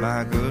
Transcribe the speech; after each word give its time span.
my 0.00 0.24
good 0.24 0.49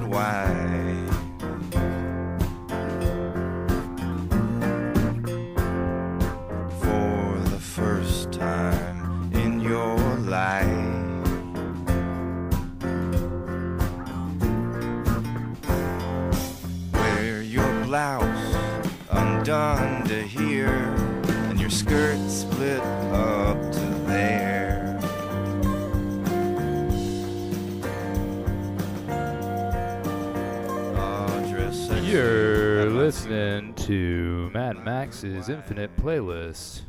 Max's 35.22 35.50
Infinite 35.50 35.94
Playlist. 35.98 36.80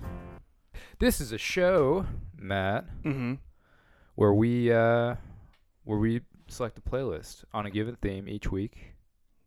This 1.00 1.20
is 1.20 1.34
a 1.34 1.38
show, 1.38 2.06
Matt, 2.38 2.86
Mm-hmm. 3.04 3.34
where 4.16 4.34
we 4.34 4.72
uh, 4.72 5.16
where 5.84 5.98
we 6.00 6.22
select 6.48 6.78
a 6.78 6.82
playlist 6.82 7.44
on 7.54 7.66
a 7.66 7.70
given 7.70 7.98
theme 8.02 8.30
each 8.30 8.50
week, 8.50 8.94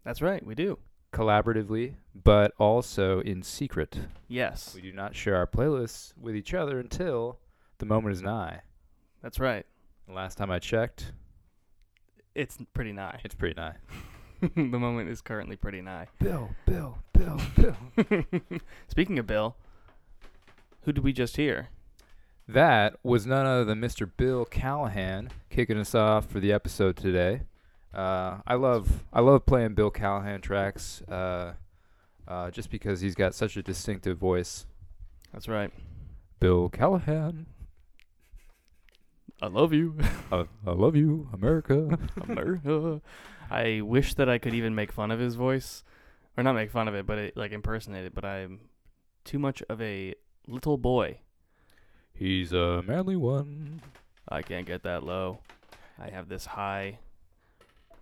That's 0.04 0.20
right, 0.20 0.44
we 0.44 0.54
do. 0.54 0.78
collaboratively, 1.14 1.94
but 2.14 2.52
also 2.58 3.20
in 3.20 3.42
secret. 3.42 4.00
Yes, 4.28 4.74
We 4.74 4.82
do 4.82 4.92
not 4.92 5.16
share 5.16 5.36
our 5.36 5.46
playlists 5.46 6.12
with 6.20 6.36
each 6.36 6.52
other 6.52 6.78
until 6.78 7.38
the 7.78 7.86
moment 7.86 8.12
is 8.16 8.20
nigh. 8.20 8.60
that's 9.22 9.40
right. 9.40 9.64
Last 10.06 10.36
time 10.36 10.50
I 10.50 10.58
checked, 10.58 11.12
It's 12.34 12.58
pretty 12.74 12.92
nigh. 12.92 13.18
it's 13.24 13.34
pretty 13.34 13.54
nigh. 13.58 13.76
the 14.54 14.78
moment 14.78 15.08
is 15.10 15.20
currently 15.20 15.56
pretty 15.56 15.80
nigh. 15.80 16.08
Bill, 16.18 16.50
Bill, 16.66 16.98
Bill, 17.12 17.40
Bill. 17.56 18.24
Speaking 18.88 19.18
of 19.18 19.26
Bill, 19.26 19.56
who 20.82 20.92
did 20.92 21.04
we 21.04 21.12
just 21.12 21.36
hear? 21.36 21.68
That 22.46 22.96
was 23.02 23.26
none 23.26 23.46
other 23.46 23.64
than 23.64 23.80
Mr. 23.80 24.10
Bill 24.16 24.44
Callahan 24.44 25.30
kicking 25.48 25.78
us 25.78 25.94
off 25.94 26.26
for 26.26 26.40
the 26.40 26.52
episode 26.52 26.96
today. 26.96 27.42
Uh, 27.94 28.38
I 28.46 28.54
love 28.54 29.04
I 29.12 29.20
love 29.20 29.46
playing 29.46 29.74
Bill 29.74 29.90
Callahan 29.90 30.40
tracks, 30.40 31.00
uh, 31.08 31.52
uh, 32.26 32.50
just 32.50 32.68
because 32.70 33.00
he's 33.00 33.14
got 33.14 33.34
such 33.34 33.56
a 33.56 33.62
distinctive 33.62 34.18
voice. 34.18 34.66
That's 35.32 35.48
right. 35.48 35.70
Bill 36.40 36.68
Callahan, 36.68 37.46
I 39.40 39.46
love 39.46 39.72
you, 39.72 39.96
I, 40.32 40.44
I 40.66 40.72
love 40.72 40.96
you, 40.96 41.28
America. 41.32 41.98
America. 42.28 43.00
I 43.50 43.80
wish 43.82 44.14
that 44.14 44.28
I 44.28 44.38
could 44.38 44.54
even 44.54 44.74
make 44.74 44.92
fun 44.92 45.10
of 45.10 45.20
his 45.20 45.34
voice, 45.34 45.84
or 46.36 46.42
not 46.42 46.54
make 46.54 46.70
fun 46.70 46.88
of 46.88 46.94
it, 46.94 47.06
but 47.06 47.18
it, 47.18 47.36
like 47.36 47.52
impersonate 47.52 48.06
it. 48.06 48.14
But 48.14 48.24
I'm 48.24 48.60
too 49.24 49.38
much 49.38 49.62
of 49.68 49.80
a 49.80 50.14
little 50.46 50.78
boy. 50.78 51.18
He's 52.12 52.52
a 52.52 52.82
manly 52.82 53.16
one. 53.16 53.82
I 54.28 54.42
can't 54.42 54.66
get 54.66 54.82
that 54.84 55.02
low. 55.02 55.40
I 55.98 56.10
have 56.10 56.28
this 56.28 56.46
high 56.46 56.98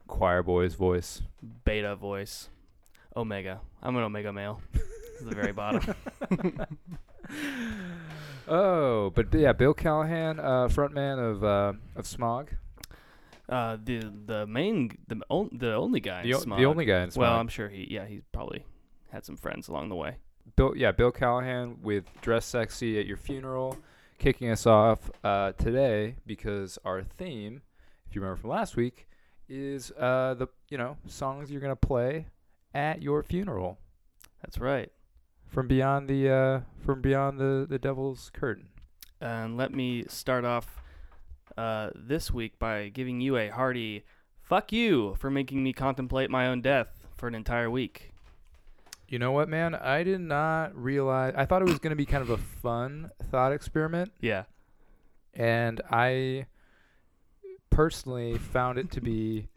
Choir 0.06 0.42
boy's 0.42 0.74
voice. 0.74 1.22
beta 1.64 1.96
voice. 1.96 2.48
Omega. 3.16 3.60
I'm 3.82 3.96
an 3.96 4.02
omega 4.02 4.32
male. 4.32 4.60
This 4.72 5.20
is 5.20 5.26
the 5.28 5.34
very 5.34 5.52
bottom. 5.52 5.94
Oh, 8.48 9.10
but 9.14 9.32
yeah, 9.32 9.52
Bill 9.52 9.72
Callahan, 9.72 10.40
uh, 10.40 10.66
frontman 10.68 11.18
of 11.18 11.44
uh, 11.44 11.72
of 11.94 12.06
Smog, 12.06 12.50
Uh, 13.52 13.76
the 13.84 14.10
the 14.24 14.46
main 14.46 14.90
the 15.08 15.20
on, 15.28 15.50
the 15.52 15.74
only 15.74 16.00
guy. 16.00 16.22
the, 16.22 16.30
in 16.30 16.34
o- 16.36 16.38
Smog. 16.40 16.58
the 16.58 16.64
only 16.64 16.86
guy. 16.86 17.06
Well, 17.14 17.34
I'm 17.34 17.48
sure 17.48 17.68
he 17.68 17.86
yeah 17.90 18.06
he's 18.06 18.22
probably 18.32 18.64
had 19.10 19.26
some 19.26 19.36
friends 19.36 19.68
along 19.68 19.90
the 19.90 19.94
way. 19.94 20.16
Bill, 20.56 20.72
yeah, 20.74 20.90
Bill 20.92 21.10
Callahan 21.12 21.76
with 21.82 22.04
"Dress 22.22 22.46
Sexy 22.46 22.98
at 22.98 23.04
Your 23.06 23.18
Funeral," 23.18 23.76
kicking 24.18 24.48
us 24.50 24.66
off 24.66 25.10
uh, 25.22 25.52
today 25.52 26.16
because 26.24 26.78
our 26.84 27.02
theme, 27.02 27.60
if 28.08 28.14
you 28.14 28.22
remember 28.22 28.40
from 28.40 28.50
last 28.50 28.74
week, 28.74 29.06
is 29.50 29.92
uh, 29.98 30.34
the 30.34 30.46
you 30.70 30.78
know 30.78 30.96
songs 31.06 31.50
you're 31.50 31.60
gonna 31.60 31.76
play 31.76 32.28
at 32.74 33.02
your 33.02 33.22
funeral 33.22 33.78
That's 34.40 34.58
right. 34.58 34.90
from 35.46 35.68
beyond 35.68 36.08
the 36.08 36.30
uh, 36.30 36.60
from 36.84 37.02
beyond 37.02 37.38
the 37.38 37.66
the 37.68 37.78
devil's 37.78 38.30
curtain. 38.32 38.68
And 39.20 39.56
let 39.58 39.72
me 39.72 40.04
start 40.08 40.44
off 40.46 40.81
uh, 41.56 41.90
this 41.94 42.30
week 42.30 42.58
by 42.58 42.88
giving 42.88 43.20
you 43.20 43.36
a 43.36 43.48
hearty 43.48 44.04
fuck 44.40 44.72
you 44.72 45.14
for 45.18 45.30
making 45.30 45.62
me 45.62 45.72
contemplate 45.72 46.30
my 46.30 46.46
own 46.46 46.60
death 46.60 47.06
for 47.16 47.26
an 47.28 47.34
entire 47.34 47.70
week. 47.70 48.12
You 49.08 49.18
know 49.18 49.32
what, 49.32 49.48
man? 49.48 49.74
I 49.74 50.02
did 50.02 50.20
not 50.20 50.74
realize. 50.74 51.34
I 51.36 51.44
thought 51.44 51.62
it 51.62 51.68
was 51.68 51.78
gonna 51.78 51.96
be 51.96 52.06
kind 52.06 52.22
of 52.22 52.30
a 52.30 52.38
fun 52.38 53.10
thought 53.30 53.52
experiment, 53.52 54.12
Yeah. 54.20 54.44
and 55.34 55.80
I 55.90 56.46
personally 57.70 58.38
found 58.38 58.78
it 58.78 58.90
to 58.92 59.00
be. 59.00 59.48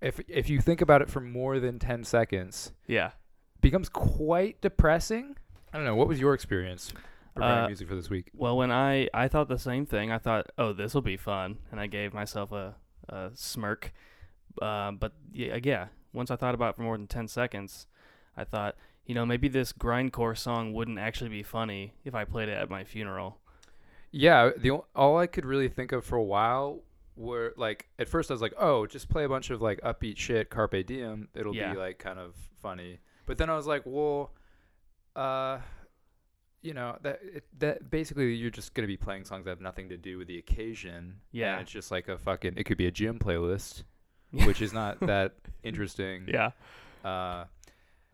If 0.00 0.20
if 0.28 0.48
you 0.48 0.60
think 0.60 0.80
about 0.80 1.02
it 1.02 1.10
for 1.10 1.20
more 1.20 1.58
than 1.58 1.78
ten 1.78 2.04
seconds, 2.04 2.72
Yeah. 2.86 3.12
becomes 3.60 3.88
quite 3.88 4.60
depressing. 4.60 5.36
I 5.72 5.76
don't 5.76 5.84
know. 5.84 5.96
What 5.96 6.06
was 6.08 6.20
your 6.20 6.34
experience 6.34 6.92
Uh, 7.44 7.66
music 7.66 7.88
for 7.88 7.94
this 7.94 8.10
week? 8.10 8.30
Well, 8.34 8.56
when 8.56 8.70
I 8.70 9.08
I 9.14 9.28
thought 9.28 9.48
the 9.48 9.58
same 9.58 9.86
thing. 9.86 10.10
I 10.10 10.18
thought, 10.18 10.50
oh, 10.58 10.72
this 10.72 10.94
will 10.94 11.02
be 11.02 11.16
fun, 11.16 11.58
and 11.70 11.80
I 11.80 11.86
gave 11.86 12.12
myself 12.14 12.52
a, 12.52 12.74
a 13.08 13.30
smirk. 13.34 13.92
Uh, 14.60 14.92
but 14.92 15.12
yeah, 15.32 15.58
yeah, 15.62 15.86
once 16.12 16.30
I 16.30 16.36
thought 16.36 16.54
about 16.54 16.70
it 16.70 16.76
for 16.76 16.82
more 16.82 16.96
than 16.96 17.06
ten 17.06 17.28
seconds, 17.28 17.86
I 18.36 18.44
thought, 18.44 18.76
you 19.06 19.14
know, 19.14 19.24
maybe 19.26 19.48
this 19.48 19.72
grindcore 19.72 20.36
song 20.36 20.72
wouldn't 20.72 20.98
actually 20.98 21.30
be 21.30 21.42
funny 21.42 21.94
if 22.04 22.14
I 22.14 22.24
played 22.24 22.48
it 22.48 22.58
at 22.58 22.68
my 22.70 22.84
funeral. 22.84 23.38
Yeah, 24.10 24.50
the 24.56 24.70
all 24.96 25.18
I 25.18 25.26
could 25.26 25.44
really 25.44 25.68
think 25.68 25.92
of 25.92 26.04
for 26.04 26.16
a 26.16 26.22
while 26.24 26.80
were 27.14 27.52
like 27.56 27.88
at 27.98 28.08
first 28.08 28.30
I 28.30 28.34
was 28.34 28.40
like, 28.40 28.54
oh, 28.58 28.86
just 28.86 29.08
play 29.08 29.24
a 29.24 29.28
bunch 29.28 29.50
of 29.50 29.60
like 29.60 29.80
upbeat 29.82 30.16
shit, 30.16 30.50
carpe 30.50 30.86
diem. 30.86 31.28
It'll 31.34 31.54
Yeah. 31.54 31.72
be 31.72 31.78
like 31.78 31.98
kind 31.98 32.18
of 32.18 32.34
funny. 32.62 33.00
But 33.26 33.38
then 33.38 33.50
I 33.50 33.54
was 33.56 33.66
like, 33.66 33.82
well, 33.84 34.32
uh, 35.14 35.58
you 36.62 36.74
know 36.74 36.96
that 37.02 37.20
it, 37.22 37.44
that 37.58 37.90
basically 37.90 38.34
you're 38.34 38.50
just 38.50 38.74
gonna 38.74 38.88
be 38.88 38.96
playing 38.96 39.24
songs 39.24 39.44
that 39.44 39.50
have 39.50 39.60
nothing 39.60 39.88
to 39.90 39.96
do 39.96 40.18
with 40.18 40.28
the 40.28 40.38
occasion. 40.38 41.20
Yeah. 41.32 41.52
and 41.54 41.62
it's 41.62 41.70
just 41.70 41.90
like 41.90 42.08
a 42.08 42.18
fucking. 42.18 42.54
It 42.56 42.64
could 42.64 42.78
be 42.78 42.86
a 42.86 42.90
gym 42.90 43.18
playlist, 43.18 43.84
which 44.32 44.60
is 44.62 44.72
not 44.72 45.00
that 45.00 45.34
interesting. 45.62 46.26
Yeah. 46.28 46.50
Uh, 47.04 47.44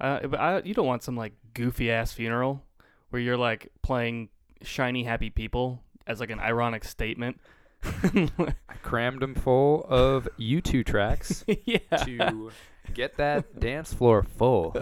Uh, 0.00 0.26
but 0.26 0.40
I, 0.40 0.62
you 0.64 0.74
don't 0.74 0.86
want 0.86 1.02
some 1.04 1.16
like 1.16 1.32
goofy 1.54 1.90
ass 1.90 2.12
funeral 2.12 2.62
where 3.10 3.22
you're 3.22 3.36
like 3.36 3.70
playing 3.82 4.28
shiny 4.62 5.04
happy 5.04 5.30
people 5.30 5.82
as 6.06 6.20
like 6.20 6.30
an 6.30 6.40
ironic 6.40 6.84
statement. 6.84 7.40
I 7.84 8.74
crammed 8.82 9.20
them 9.20 9.34
full 9.34 9.84
of 9.88 10.28
U2 10.38 10.84
tracks 10.84 11.44
yeah. 11.64 11.78
to 12.04 12.50
get 12.92 13.16
that 13.18 13.60
dance 13.60 13.92
floor 13.94 14.22
full. 14.22 14.74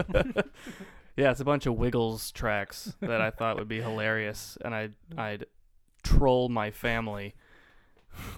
Yeah, 1.17 1.31
it's 1.31 1.41
a 1.41 1.45
bunch 1.45 1.67
of 1.67 1.75
Wiggles 1.75 2.33
tracks 2.33 2.95
that 3.01 3.21
I 3.21 3.31
thought 3.31 3.57
would 3.59 3.69
be 3.69 3.81
hilarious, 3.83 4.57
and 4.65 4.75
I'd 4.75 4.95
I'd 5.17 5.47
troll 6.03 6.49
my 6.49 6.71
family 6.71 7.35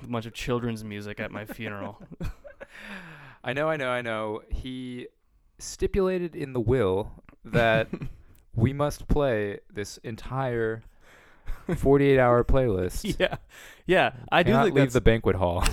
a 0.03 0.07
bunch 0.07 0.27
of 0.27 0.33
children's 0.35 0.83
music 0.85 1.21
at 1.21 1.31
my 1.31 1.45
funeral. 1.45 2.03
I 3.45 3.53
know, 3.53 3.69
I 3.69 3.77
know, 3.77 3.91
I 3.91 4.03
know. 4.03 4.43
He 4.51 5.09
stipulated 5.59 6.35
in 6.35 6.53
the 6.53 6.61
will 6.61 7.13
that 7.45 7.89
we 8.55 8.73
must 8.73 9.07
play 9.09 9.61
this 9.73 9.99
entire 9.99 10.83
48 11.77 12.19
hour 12.19 12.43
playlist. 12.45 13.17
yeah, 13.21 13.37
yeah, 13.87 14.13
I 14.33 14.43
do 14.43 14.51
Cannot 14.51 14.65
think 14.65 14.75
leave 14.77 14.83
that's 14.85 14.95
the 14.95 15.01
banquet 15.01 15.37
hall. 15.37 15.65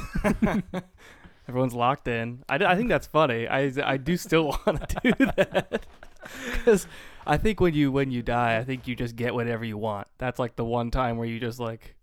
everyone's 1.47 1.73
locked 1.73 2.07
in. 2.07 2.43
I, 2.47 2.57
d- 2.57 2.65
I 2.65 2.75
think 2.75 2.89
that's 2.89 3.07
funny. 3.07 3.47
I 3.47 3.71
I 3.83 3.97
do 3.97 4.17
still 4.17 4.45
want 4.67 4.87
to 4.89 4.99
do 5.03 5.25
that 5.25 5.85
because 6.53 6.87
I 7.25 7.37
think 7.37 7.59
when 7.59 7.73
you 7.73 7.91
when 7.91 8.11
you 8.11 8.21
die, 8.21 8.57
I 8.57 8.63
think 8.63 8.87
you 8.87 8.95
just 8.95 9.15
get 9.15 9.33
whatever 9.33 9.63
you 9.65 9.77
want. 9.77 10.07
That's 10.17 10.39
like 10.39 10.55
the 10.55 10.65
one 10.65 10.91
time 10.91 11.17
where 11.17 11.27
you 11.27 11.39
just 11.39 11.59
like 11.59 11.95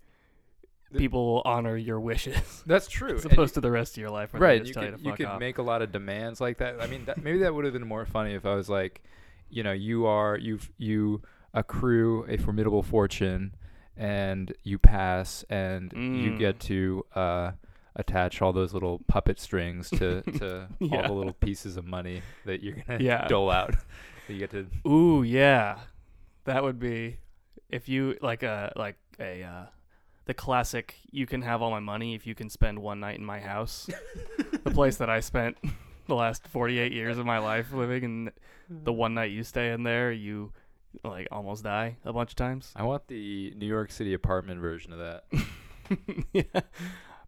people 0.96 1.26
will 1.34 1.42
honor 1.44 1.76
your 1.76 2.00
wishes 2.00 2.62
That's 2.66 2.88
true. 2.88 3.16
as 3.16 3.24
opposed 3.26 3.54
to 3.54 3.60
the 3.60 3.70
rest 3.70 3.96
of 3.96 4.00
your 4.00 4.10
life. 4.10 4.32
Where 4.32 4.40
right 4.40 4.58
just 4.58 4.68
you 4.68 4.74
tell 4.74 4.82
could, 4.84 4.92
you 4.92 4.98
to 4.98 5.04
you 5.10 5.12
could 5.16 5.26
off. 5.26 5.38
make 5.40 5.58
a 5.58 5.62
lot 5.62 5.82
of 5.82 5.92
demands 5.92 6.40
like 6.40 6.58
that 6.58 6.80
i 6.80 6.86
mean 6.86 7.04
that, 7.04 7.22
maybe 7.22 7.38
that 7.40 7.52
would 7.54 7.64
have 7.66 7.74
been 7.74 7.86
more 7.86 8.06
funny 8.06 8.32
if 8.32 8.46
i 8.46 8.54
was 8.54 8.70
like 8.70 9.02
you 9.50 9.62
know 9.62 9.72
you 9.72 10.06
are 10.06 10.38
you've 10.38 10.70
you 10.78 11.20
accrue 11.52 12.24
a 12.28 12.38
formidable 12.38 12.82
fortune 12.82 13.54
and 13.98 14.54
you 14.62 14.78
pass 14.78 15.44
and 15.50 15.92
you 15.92 16.32
Mm. 16.32 16.38
get 16.38 16.60
to 16.60 17.04
uh 17.14 17.50
attach 17.96 18.40
all 18.42 18.52
those 18.52 18.72
little 18.72 19.00
puppet 19.08 19.38
strings 19.40 19.90
to 19.90 20.22
to 20.38 20.68
all 20.92 21.02
the 21.02 21.12
little 21.12 21.32
pieces 21.32 21.76
of 21.76 21.84
money 21.84 22.22
that 22.46 22.62
you're 22.62 22.76
gonna 22.86 23.02
Yeah. 23.02 23.26
dole 23.28 23.50
out. 23.50 23.74
that 24.26 24.32
you 24.32 24.38
get 24.38 24.50
to 24.50 24.66
Ooh, 24.88 25.22
yeah. 25.22 25.78
That 26.44 26.62
would 26.62 26.78
be 26.78 27.18
if 27.70 27.88
you 27.88 28.16
like 28.22 28.42
a 28.42 28.72
like 28.76 28.96
a 29.20 29.42
uh 29.42 29.66
the 30.26 30.34
classic 30.34 30.96
you 31.10 31.26
can 31.26 31.42
have 31.42 31.62
all 31.62 31.70
my 31.70 31.80
money 31.80 32.14
if 32.14 32.26
you 32.26 32.34
can 32.34 32.50
spend 32.50 32.78
one 32.78 33.00
night 33.00 33.18
in 33.18 33.24
my 33.24 33.40
house. 33.40 33.88
the 34.64 34.70
place 34.70 34.96
that 34.96 35.08
I 35.10 35.20
spent 35.20 35.56
the 36.06 36.14
last 36.14 36.46
48 36.48 36.92
years 36.92 37.18
of 37.18 37.26
my 37.26 37.38
life 37.38 37.72
living 37.72 38.04
and 38.04 38.30
the 38.70 38.92
one 38.92 39.14
night 39.14 39.30
you 39.30 39.42
stay 39.42 39.72
in 39.72 39.82
there, 39.82 40.12
you 40.12 40.52
like 41.04 41.28
almost 41.32 41.64
die 41.64 41.96
a 42.04 42.12
bunch 42.12 42.30
of 42.32 42.36
times. 42.36 42.72
I 42.76 42.82
want 42.84 43.06
the 43.08 43.52
New 43.56 43.66
York 43.66 43.90
City 43.90 44.12
apartment 44.14 44.60
version 44.60 44.92
of 44.92 44.98
that. 44.98 45.24
yeah. 46.32 46.60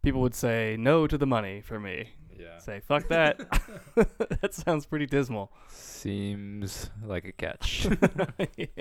People 0.02 0.20
would 0.23 0.35
say 0.35 0.76
no 0.79 1.06
to 1.06 1.19
the 1.19 1.26
money 1.26 1.61
for 1.61 1.79
me. 1.79 2.11
Yeah. 2.38 2.58
Say 2.58 2.81
fuck 2.81 3.08
that. 3.08 3.38
that 4.41 4.55
sounds 4.55 4.87
pretty 4.87 5.06
dismal. 5.06 5.52
Seems 5.69 6.91
like 7.05 7.25
a 7.25 7.32
catch. 7.32 7.87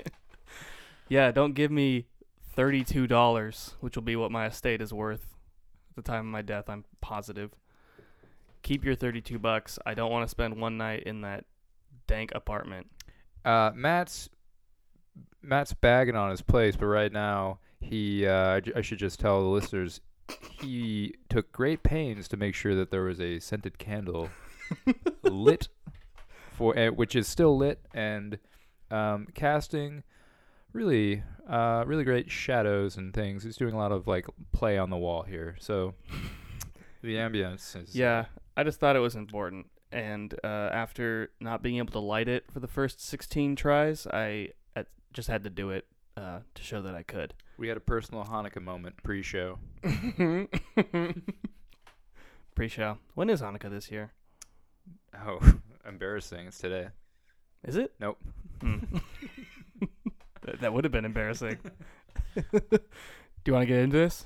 yeah, 1.08 1.30
don't 1.30 1.54
give 1.54 1.70
me 1.70 2.06
thirty-two 2.54 3.06
dollars, 3.06 3.74
which 3.80 3.96
will 3.96 4.02
be 4.02 4.16
what 4.16 4.30
my 4.30 4.46
estate 4.46 4.80
is 4.80 4.92
worth 4.92 5.36
at 5.90 5.96
the 5.96 6.10
time 6.10 6.20
of 6.20 6.32
my 6.32 6.42
death. 6.42 6.70
I'm 6.70 6.84
positive. 7.00 7.50
Keep 8.62 8.84
your 8.84 8.94
thirty-two 8.94 9.38
bucks. 9.38 9.78
I 9.84 9.94
don't 9.94 10.10
want 10.10 10.26
to 10.26 10.30
spend 10.30 10.56
one 10.56 10.78
night 10.78 11.02
in 11.02 11.20
that 11.22 11.44
dank 12.06 12.32
apartment. 12.34 12.86
Uh, 13.44 13.72
Matt's 13.74 14.30
Matt's 15.42 15.74
bagging 15.74 16.16
on 16.16 16.30
his 16.30 16.42
place, 16.42 16.76
but 16.76 16.86
right 16.86 17.12
now 17.12 17.58
he 17.80 18.26
uh, 18.26 18.54
I, 18.54 18.60
j- 18.60 18.72
I 18.76 18.80
should 18.82 18.98
just 18.98 19.20
tell 19.20 19.42
the 19.42 19.48
listeners 19.48 20.00
he 20.60 21.14
took 21.28 21.52
great 21.52 21.82
pains 21.82 22.28
to 22.28 22.36
make 22.36 22.54
sure 22.54 22.74
that 22.74 22.90
there 22.90 23.02
was 23.02 23.20
a 23.20 23.38
scented 23.40 23.78
candle 23.78 24.28
lit 25.22 25.68
for 26.52 26.78
uh, 26.78 26.88
which 26.88 27.16
is 27.16 27.26
still 27.26 27.56
lit 27.56 27.80
and 27.94 28.38
um, 28.90 29.26
casting 29.34 30.02
really 30.72 31.22
uh, 31.48 31.84
really 31.86 32.04
great 32.04 32.30
shadows 32.30 32.96
and 32.96 33.12
things. 33.12 33.42
He's 33.42 33.56
doing 33.56 33.74
a 33.74 33.78
lot 33.78 33.92
of 33.92 34.06
like 34.06 34.26
play 34.52 34.78
on 34.78 34.90
the 34.90 34.96
wall 34.96 35.22
here, 35.22 35.56
so 35.58 35.94
the 37.02 37.16
ambience 37.16 37.80
is 37.82 37.94
Yeah, 37.94 38.26
I 38.56 38.64
just 38.64 38.78
thought 38.78 38.96
it 38.96 39.00
was 39.00 39.16
important. 39.16 39.66
And 39.92 40.32
uh, 40.44 40.70
after 40.72 41.30
not 41.40 41.62
being 41.62 41.78
able 41.78 41.90
to 41.92 41.98
light 41.98 42.28
it 42.28 42.44
for 42.52 42.60
the 42.60 42.68
first 42.68 43.04
sixteen 43.04 43.56
tries, 43.56 44.06
I 44.06 44.50
just 45.12 45.28
had 45.28 45.44
to 45.44 45.50
do 45.50 45.70
it 45.70 45.86
uh, 46.16 46.40
to 46.54 46.62
show 46.62 46.82
that 46.82 46.94
I 46.94 47.02
could. 47.02 47.34
We 47.60 47.68
had 47.68 47.76
a 47.76 47.80
personal 47.80 48.24
Hanukkah 48.24 48.62
moment 48.62 48.96
pre-show. 49.02 49.58
Pre-show. 52.54 52.96
When 53.14 53.28
is 53.28 53.42
Hanukkah 53.42 53.68
this 53.68 53.90
year? 53.90 54.14
Oh, 55.14 55.40
embarrassing! 55.86 56.46
It's 56.46 56.56
today. 56.56 56.86
Is 57.62 57.76
it? 57.76 57.92
Nope. 58.00 58.16
Hmm. 58.62 58.78
that, 60.40 60.62
that 60.62 60.72
would 60.72 60.84
have 60.84 60.92
been 60.92 61.04
embarrassing. 61.04 61.58
Do 62.34 62.80
you 63.46 63.52
want 63.52 63.64
to 63.64 63.66
get 63.66 63.80
into 63.80 63.98
this? 63.98 64.24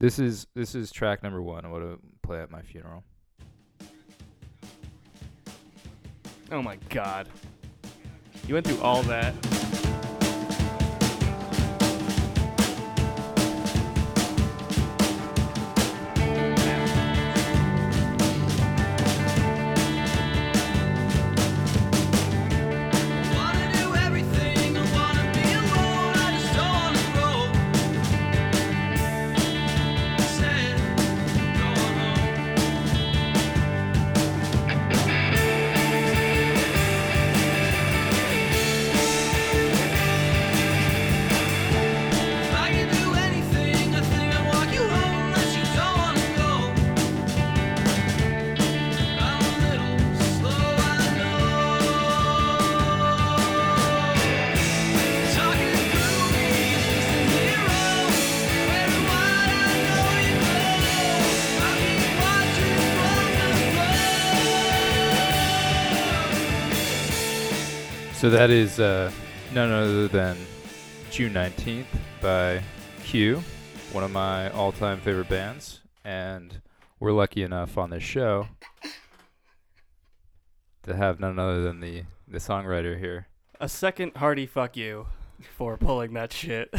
This 0.00 0.18
is 0.18 0.48
this 0.56 0.74
is 0.74 0.90
track 0.90 1.22
number 1.22 1.40
one. 1.40 1.64
I 1.64 1.68
want 1.68 1.84
to 1.84 2.00
play 2.24 2.40
at 2.40 2.50
my 2.50 2.62
funeral. 2.62 3.04
Oh 6.50 6.62
my 6.62 6.78
god. 6.88 7.28
You 8.48 8.54
went 8.54 8.66
through 8.66 8.80
all 8.80 9.04
that. 9.04 9.34
So 68.20 68.28
that 68.28 68.50
is 68.50 68.78
uh, 68.78 69.10
none 69.54 69.72
other 69.72 70.06
than 70.06 70.36
June 71.10 71.32
nineteenth 71.32 71.88
by 72.20 72.62
Kew, 73.02 73.42
one 73.92 74.04
of 74.04 74.10
my 74.10 74.50
all-time 74.50 75.00
favorite 75.00 75.30
bands, 75.30 75.80
and 76.04 76.60
we're 76.98 77.12
lucky 77.12 77.42
enough 77.42 77.78
on 77.78 77.88
this 77.88 78.02
show 78.02 78.46
to 80.82 80.94
have 80.94 81.18
none 81.18 81.38
other 81.38 81.62
than 81.62 81.80
the 81.80 82.02
the 82.28 82.36
songwriter 82.36 82.98
here. 82.98 83.26
A 83.58 83.70
second 83.70 84.14
hearty 84.14 84.44
fuck 84.44 84.76
you 84.76 85.06
for 85.56 85.78
pulling 85.78 86.12
that 86.12 86.30
shit 86.30 86.74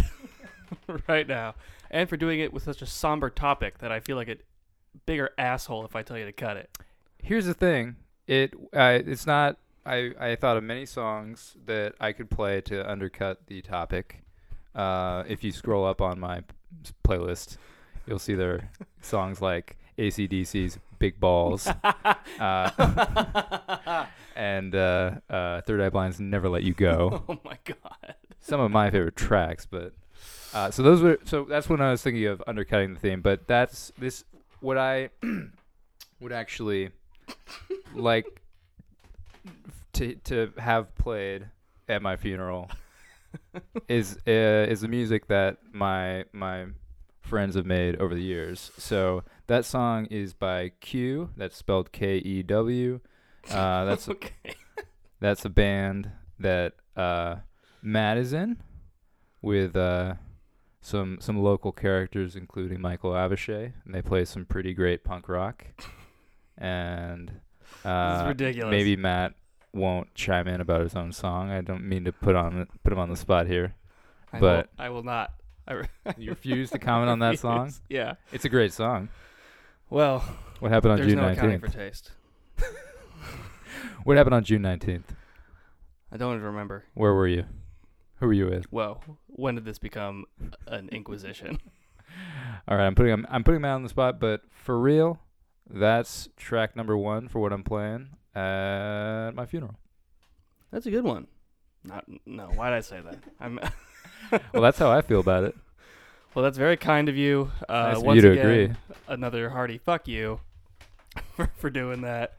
right 1.07 1.27
now. 1.27 1.55
And 1.89 2.07
for 2.07 2.17
doing 2.17 2.39
it 2.39 2.53
with 2.53 2.61
such 2.61 2.83
a 2.83 2.85
somber 2.85 3.31
topic 3.31 3.79
that 3.79 3.91
I 3.91 3.99
feel 3.99 4.15
like 4.15 4.29
a 4.29 4.37
bigger 5.07 5.31
asshole 5.39 5.85
if 5.85 5.95
I 5.95 6.03
tell 6.03 6.19
you 6.19 6.25
to 6.25 6.33
cut 6.33 6.57
it. 6.57 6.69
Here's 7.17 7.47
the 7.47 7.55
thing. 7.55 7.95
It 8.27 8.53
uh, 8.75 8.99
it's 9.03 9.25
not. 9.25 9.57
I 9.85 10.11
I 10.19 10.35
thought 10.35 10.57
of 10.57 10.63
many 10.63 10.85
songs 10.85 11.55
that 11.65 11.93
I 11.99 12.11
could 12.11 12.29
play 12.29 12.61
to 12.61 12.89
undercut 12.89 13.47
the 13.47 13.61
topic. 13.61 14.23
Uh, 14.75 15.23
if 15.27 15.43
you 15.43 15.51
scroll 15.51 15.85
up 15.85 16.01
on 16.01 16.19
my 16.19 16.43
playlist, 17.03 17.57
you'll 18.05 18.19
see 18.19 18.35
there 18.35 18.53
are 18.53 18.69
songs 19.01 19.41
like 19.41 19.77
ACDC's 19.97 20.79
"Big 20.99 21.19
Balls" 21.19 21.67
uh, 22.39 24.05
and 24.35 24.75
uh, 24.75 25.11
uh, 25.29 25.61
Third 25.61 25.81
Eye 25.81 25.89
Blind's 25.89 26.19
"Never 26.19 26.49
Let 26.49 26.63
You 26.63 26.73
Go." 26.73 27.23
oh 27.29 27.39
my 27.43 27.57
god. 27.65 28.15
Some 28.39 28.59
of 28.59 28.71
my 28.71 28.89
favorite 28.89 29.15
tracks, 29.15 29.65
but 29.69 29.93
uh, 30.53 30.71
so 30.71 30.83
those 30.83 31.01
were 31.01 31.19
so 31.25 31.45
that's 31.45 31.69
when 31.69 31.81
I 31.81 31.91
was 31.91 32.01
thinking 32.01 32.25
of 32.25 32.41
undercutting 32.47 32.93
the 32.93 32.99
theme. 32.99 33.21
But 33.21 33.47
that's 33.47 33.91
this 33.97 34.23
what 34.59 34.77
I 34.77 35.09
would 36.19 36.31
actually 36.31 36.91
like 37.93 38.40
to 40.01 40.15
to 40.15 40.53
have 40.57 40.95
played 40.95 41.47
at 41.87 42.01
my 42.01 42.15
funeral 42.15 42.69
is 43.87 44.17
uh, 44.27 44.65
is 44.69 44.81
the 44.81 44.87
music 44.87 45.27
that 45.27 45.57
my 45.71 46.25
my 46.33 46.65
friends 47.21 47.55
have 47.55 47.65
made 47.65 47.95
over 47.97 48.15
the 48.15 48.21
years. 48.21 48.71
So 48.77 49.23
that 49.47 49.63
song 49.63 50.07
is 50.07 50.33
by 50.33 50.71
Kew. 50.81 51.29
That's 51.37 51.55
spelled 51.55 51.91
K 51.91 52.17
E 52.17 52.43
W. 52.43 52.99
Uh, 53.49 53.85
that's 53.85 54.07
a, 54.07 54.11
okay. 54.11 54.55
that's 55.19 55.45
a 55.45 55.49
band 55.49 56.11
that 56.39 56.73
uh, 56.95 57.37
Matt 57.81 58.17
is 58.17 58.33
in 58.33 58.57
with 59.41 59.75
uh, 59.75 60.15
some 60.81 61.19
some 61.21 61.37
local 61.37 61.71
characters, 61.71 62.35
including 62.35 62.81
Michael 62.81 63.11
Avishai, 63.11 63.73
and 63.85 63.93
they 63.93 64.01
play 64.01 64.25
some 64.25 64.45
pretty 64.45 64.73
great 64.73 65.03
punk 65.03 65.29
rock. 65.29 65.65
And 66.57 67.31
uh, 67.83 68.25
ridiculous. 68.27 68.69
Maybe 68.69 68.95
Matt 68.95 69.33
won't 69.73 70.13
chime 70.15 70.47
in 70.47 70.59
about 70.61 70.81
his 70.81 70.95
own 70.95 71.11
song. 71.11 71.49
I 71.49 71.61
don't 71.61 71.83
mean 71.87 72.03
to 72.05 72.11
put 72.11 72.35
on 72.35 72.67
put 72.83 72.91
him 72.93 72.99
on 72.99 73.09
the 73.09 73.15
spot 73.15 73.47
here. 73.47 73.75
I 74.33 74.39
but- 74.39 74.69
will, 74.77 74.85
I 74.85 74.89
will 74.89 75.03
not. 75.03 75.33
I 75.67 75.73
re- 75.73 75.87
You 76.17 76.31
refuse 76.31 76.71
to 76.71 76.79
comment 76.79 77.09
on 77.09 77.19
that 77.19 77.39
song? 77.39 77.71
Yeah. 77.89 78.15
It's 78.31 78.45
a 78.45 78.49
great 78.49 78.73
song. 78.73 79.09
Well, 79.89 80.19
What 80.59 80.71
happened 80.71 80.93
on 80.93 80.97
June 81.07 81.17
no 81.17 81.33
nineteenth? 81.33 81.61
for 81.61 81.67
taste. 81.69 82.11
What 84.03 84.17
happened 84.17 84.33
on 84.33 84.43
June 84.43 84.61
nineteenth? 84.63 85.13
I 86.11 86.17
don't 86.17 86.33
even 86.35 86.45
remember. 86.47 86.85
Where 86.93 87.13
were 87.13 87.27
you? 87.27 87.45
Who 88.19 88.25
were 88.27 88.33
you 88.33 88.47
with? 88.47 88.65
Well, 88.71 89.03
when 89.27 89.55
did 89.55 89.65
this 89.65 89.77
become 89.79 90.25
an 90.67 90.89
inquisition? 90.89 91.59
All 92.67 92.77
right, 92.77 92.85
I'm 92.85 92.95
putting 92.95 93.11
I'm, 93.13 93.25
I'm 93.29 93.43
putting 93.43 93.61
Matt 93.61 93.75
on 93.75 93.83
the 93.83 93.89
spot, 93.89 94.19
but 94.19 94.41
for 94.51 94.79
real, 94.79 95.19
that's 95.69 96.29
track 96.35 96.75
number 96.75 96.97
one 96.97 97.27
for 97.27 97.39
what 97.39 97.53
I'm 97.53 97.63
playing 97.63 98.09
at 98.35 99.31
my 99.31 99.45
funeral. 99.45 99.75
That's 100.71 100.85
a 100.85 100.91
good 100.91 101.03
one. 101.03 101.27
Not 101.83 102.05
no. 102.25 102.47
Why 102.55 102.69
did 102.69 102.77
I 102.77 102.81
say 102.81 103.01
that? 103.01 103.19
I'm 103.39 103.59
Well, 104.53 104.61
that's 104.61 104.77
how 104.77 104.89
I 104.91 105.01
feel 105.01 105.19
about 105.19 105.43
it. 105.43 105.55
Well, 106.33 106.43
that's 106.43 106.57
very 106.57 106.77
kind 106.77 107.09
of 107.09 107.17
you. 107.17 107.51
Uh, 107.67 107.89
Nice 107.89 107.97
of 107.97 108.03
once 108.03 108.15
you 108.17 108.21
to 108.21 108.31
again, 108.31 108.45
agree. 108.45 108.75
another 109.07 109.49
hearty 109.49 109.77
fuck 109.77 110.07
you 110.07 110.39
for, 111.35 111.49
for 111.57 111.69
doing 111.69 112.01
that. 112.01 112.37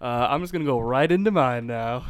Uh, 0.00 0.26
I'm 0.30 0.40
just 0.40 0.52
gonna 0.52 0.64
go 0.64 0.80
right 0.80 1.10
into 1.10 1.30
mine 1.30 1.66
now, 1.66 2.06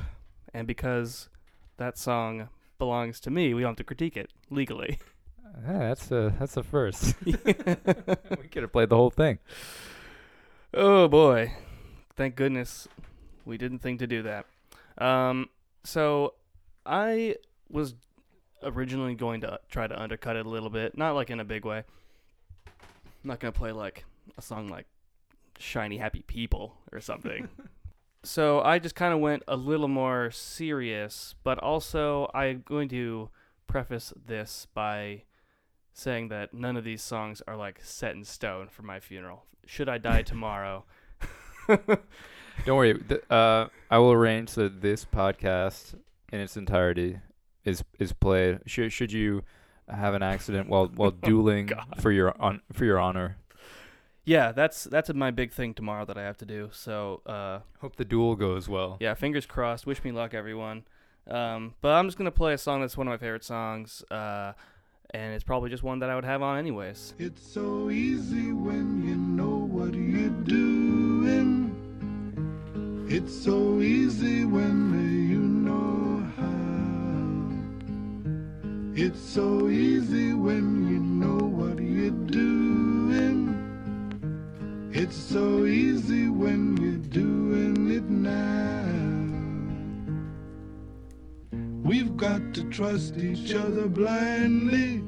and 0.55 0.67
because 0.67 1.29
that 1.77 1.99
song 1.99 2.49
belongs 2.79 3.21
to 3.21 3.31
me, 3.31 3.53
we 3.55 3.63
don't 3.63 3.71
have 3.71 3.77
to 3.77 3.85
critique 3.85 4.17
it 4.17 4.31
legally. 4.51 4.99
Yeah, 5.67 5.79
that's 5.79 6.11
a 6.13 6.33
that's 6.39 6.57
a 6.57 6.63
first. 6.63 7.15
we 7.25 7.33
could 7.33 8.63
have 8.63 8.73
played 8.73 8.89
the 8.91 8.97
whole 8.97 9.11
thing. 9.11 9.39
Oh 10.73 11.09
boy. 11.09 11.53
Thank 12.17 12.37
goodness 12.37 12.89
we 13.49 13.59
didn't 13.59 13.79
think 13.81 13.99
to 14.01 14.07
do 14.07 14.23
that. 14.23 14.47
Um, 14.99 15.49
so 15.83 16.35
I 16.85 17.37
was 17.71 17.95
originally 18.63 19.15
going 19.15 19.41
to 19.41 19.59
try 19.71 19.87
to 19.87 20.01
undercut 20.01 20.37
it 20.37 20.45
a 20.45 20.49
little 20.49 20.71
bit, 20.71 20.97
not 20.97 21.15
like 21.15 21.31
in 21.31 21.41
a 21.41 21.45
big 21.45 21.65
way. 21.65 21.79
I'm 22.67 23.29
not 23.29 23.41
going 23.41 23.53
to 23.53 23.59
play 23.59 23.73
like 23.73 24.05
a 24.37 24.43
song 24.43 24.69
like 24.69 24.87
Shiny 25.59 25.97
Happy 25.97 26.23
People 26.27 26.77
or 26.93 27.01
something. 27.01 27.49
so 28.23 28.61
I 28.61 28.79
just 28.79 28.95
kind 28.95 29.15
of 29.15 29.21
went 29.21 29.43
a 29.49 29.57
little 29.57 29.89
more 29.89 30.31
serious, 30.31 31.35
but 31.43 31.59
also 31.59 32.31
I'm 32.35 32.63
going 32.67 32.89
to 32.91 33.31
preface 33.67 34.13
this 34.27 34.67
by 34.75 35.23
saying 35.95 36.29
that 36.29 36.53
none 36.53 36.77
of 36.77 36.85
these 36.85 37.03
songs 37.03 37.43
are 37.49 37.57
like 37.57 37.81
set 37.83 38.15
in 38.15 38.25
stone 38.25 38.69
for 38.69 38.83
my 38.83 39.01
funeral. 39.01 39.47
Should 39.67 39.89
I 39.89 39.99
die 39.99 40.23
tomorrow? 40.23 40.85
Don't 42.67 42.77
worry. 42.77 42.99
Th- 42.99 43.23
uh, 43.31 43.69
I 43.91 43.99
will 43.99 44.13
arrange 44.13 44.53
that 44.55 44.81
this 44.83 45.05
podcast 45.05 45.95
in 46.33 46.41
its 46.41 46.57
entirety 46.57 47.19
is 47.65 47.83
is 47.99 48.13
played. 48.13 48.61
Should 48.67 48.93
should 48.93 49.13
you 49.13 49.43
have 49.89 50.15
an 50.15 50.23
accident 50.23 50.69
while 50.69 50.87
while 50.95 51.11
dueling 51.11 51.67
God. 51.67 51.97
for 52.01 52.11
your 52.11 52.35
on 52.41 52.61
for 52.73 52.85
your 52.85 52.99
honor? 52.99 53.37
yeah, 54.25 54.53
that's 54.53 54.85
that's 54.85 55.13
my 55.15 55.31
big 55.31 55.53
thing 55.53 55.73
tomorrow 55.73 56.05
that 56.05 56.19
I 56.19 56.23
have 56.23 56.37
to 56.39 56.45
do. 56.47 56.69
So 56.73 57.23
uh, 57.25 57.61
Hope 57.81 57.97
the 57.97 58.05
duel 58.05 58.37
goes 58.37 58.69
well. 58.69 58.99
yeah, 59.01 59.15
fingers 59.15 59.47
crossed. 59.47 59.87
Wish 59.87 60.05
me 60.05 60.13
luck, 60.13 60.35
everyone. 60.35 60.85
Um, 61.27 61.75
but 61.81 61.93
I'm 61.93 62.07
just 62.07 62.19
gonna 62.19 62.31
play 62.31 62.53
a 62.55 62.59
song 62.59 62.81
that's 62.83 62.97
one 62.97 63.07
of 63.09 63.13
my 63.13 63.19
favorite 63.19 63.45
songs, 63.45 64.03
uh, 64.11 64.53
and 65.15 65.35
it's 65.35 65.45
probably 65.45 65.71
just 65.71 65.83
one 65.83 65.99
that 66.01 66.11
I 66.11 66.15
would 66.15 66.25
have 66.25 66.43
on 66.43 66.59
anyways. 66.59 67.15
It's 67.19 67.47
so 67.47 67.89
easy 67.91 68.53
when 68.53 69.07
you 69.07 69.15
know 69.17 69.67
what 69.67 69.95
you're 69.95 70.29
doing. 70.45 70.68
It's 73.11 73.33
so 73.43 73.81
easy 73.81 74.45
when 74.45 74.93
you 75.31 75.39
know 75.41 76.23
how. 76.37 76.53
It's 78.95 79.19
so 79.19 79.69
easy 79.71 80.35
when 80.35 80.87
you 80.87 81.01
know 81.01 81.39
what 81.39 81.79
you're 81.79 82.11
doing. 82.11 83.49
It's 84.93 85.17
so 85.17 85.65
easy 85.65 86.29
when 86.29 86.77
you're 86.77 87.09
doing 87.09 87.91
it 87.91 88.11
now. 88.11 88.85
We've 91.83 92.15
got 92.15 92.53
to 92.57 92.65
trust 92.65 93.17
each 93.17 93.55
other 93.55 93.89
blindly. 93.89 95.03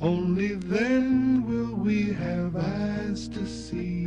Only 0.00 0.54
then 0.54 1.46
will 1.46 1.76
we 1.76 2.12
have 2.14 2.56
eyes 2.56 3.28
to 3.28 3.46
see. 3.46 3.99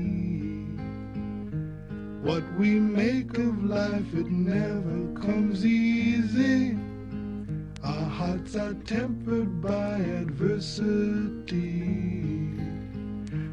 What 2.24 2.44
we 2.58 2.80
make 2.80 3.38
of 3.38 3.66
life, 3.66 4.14
it 4.14 4.32
never 4.32 5.20
comes 5.20 5.66
easy. 5.66 6.78
Our 7.84 8.10
hearts 8.10 8.56
are 8.56 8.74
tempered 8.76 9.62
by 9.62 9.98
adversity. 9.98 11.84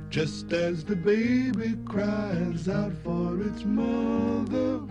Just 0.09 0.53
as 0.53 0.85
the 0.85 0.95
baby 0.95 1.77
cries 1.85 2.69
out 2.69 2.93
for 3.03 3.43
its 3.43 3.65
mother, 3.65 4.83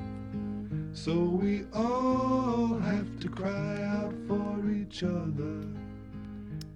so 0.92 1.14
we 1.18 1.64
all 1.74 2.78
have 2.80 3.18
to 3.22 3.30
cry 3.30 3.82
out 3.82 4.14
for 4.28 4.70
each 4.72 5.04
other. 5.04 5.64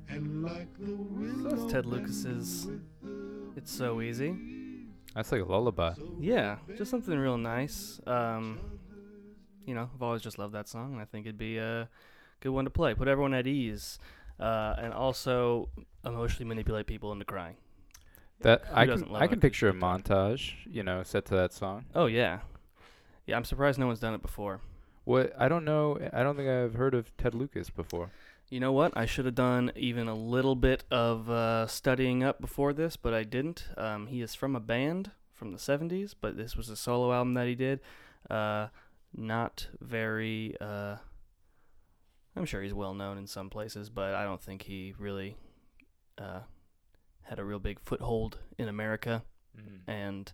And 0.08 0.42
like 0.42 0.74
the 0.80 0.96
So 1.44 1.50
that's 1.50 1.70
Ted 1.74 1.86
Lucas's 1.86 2.70
It's 3.58 3.74
So 3.76 4.00
Easy. 4.00 4.62
That's 5.15 5.32
like 5.32 5.41
a 5.41 5.46
lullaby. 5.46 5.93
Yeah, 6.20 6.58
just 6.75 6.89
something 6.89 7.17
real 7.17 7.38
nice. 7.38 8.00
Um, 8.08 8.60
you 9.65 9.75
know, 9.75 9.89
I've 9.93 10.01
always 10.01 10.22
just 10.22 10.39
loved 10.39 10.53
that 10.53 10.67
song, 10.67 10.93
and 10.93 11.01
I 11.01 11.05
think 11.05 11.25
it'd 11.25 11.38
be 11.38 11.58
a 11.58 11.88
good 12.39 12.50
one 12.50 12.65
to 12.65 12.72
play. 12.72 12.93
Put 12.93 13.08
everyone 13.08 13.34
at 13.34 13.48
ease, 13.48 14.00
uh, 14.39 14.75
and 14.77 14.93
also 14.93 15.70
emotionally 16.05 16.48
manipulate 16.48 16.88
people 16.88 17.12
into 17.12 17.25
crying. 17.25 17.55
That 18.41 18.65
Who 18.65 18.75
I 18.75 18.86
can 18.86 19.15
I 19.15 19.27
can 19.27 19.39
picture 19.39 19.70
a 19.70 19.74
montage, 19.74 20.53
you 20.70 20.84
know, 20.84 21.03
set 21.03 21.25
to 21.25 21.36
that 21.36 21.53
song. 21.53 21.86
Oh 21.96 22.08
yeah, 22.08 22.39
yeah. 23.25 23.38
I'm 23.38 23.46
surprised 23.46 23.79
no 23.79 23.88
one's 23.88 24.00
done 24.00 24.13
it 24.13 24.22
before. 24.22 24.60
What 25.05 25.34
I 25.38 25.48
don't 25.48 25.63
know. 25.63 26.00
I 26.12 26.24
don't 26.24 26.36
think 26.36 26.50
I've 26.50 26.74
heard 26.74 26.93
of 26.93 27.15
Ted 27.17 27.36
Lucas 27.36 27.70
before. 27.70 28.10
You 28.54 28.60
know 28.60 28.72
what? 28.72 28.96
I 28.96 29.08
should 29.08 29.26
have 29.26 29.34
done 29.34 29.72
even 29.76 30.08
a 30.08 30.14
little 30.14 30.56
bit 30.56 30.84
of 30.92 31.28
uh, 31.28 31.66
studying 31.66 32.24
up 32.24 32.40
before 32.40 32.72
this, 32.72 32.96
but 32.96 33.12
I 33.12 33.24
didn't. 33.24 33.66
Um, 33.78 34.06
he 34.06 34.22
is 34.22 34.36
from 34.36 34.56
a 34.56 34.60
band 34.60 35.10
from 35.34 35.52
the 35.54 35.58
70s, 35.58 36.14
but 36.22 36.38
this 36.38 36.56
was 36.56 36.70
a 36.70 36.76
solo 36.76 37.12
album 37.12 37.34
that 37.34 37.48
he 37.48 37.56
did. 37.56 37.80
Uh, 38.30 38.68
not 39.12 39.70
very. 39.82 40.56
Uh, 40.62 40.98
I'm 42.36 42.46
sure 42.46 42.62
he's 42.62 42.76
well 42.76 42.94
known 42.94 43.18
in 43.18 43.26
some 43.26 43.50
places, 43.50 43.90
but 43.90 44.14
I 44.14 44.24
don't 44.24 44.40
think 44.40 44.62
he 44.62 44.94
really 45.00 45.36
uh, 46.20 46.42
had 47.24 47.40
a 47.40 47.44
real 47.44 47.58
big 47.58 47.80
foothold 47.80 48.38
in 48.60 48.68
America. 48.68 49.24
And 49.88 50.32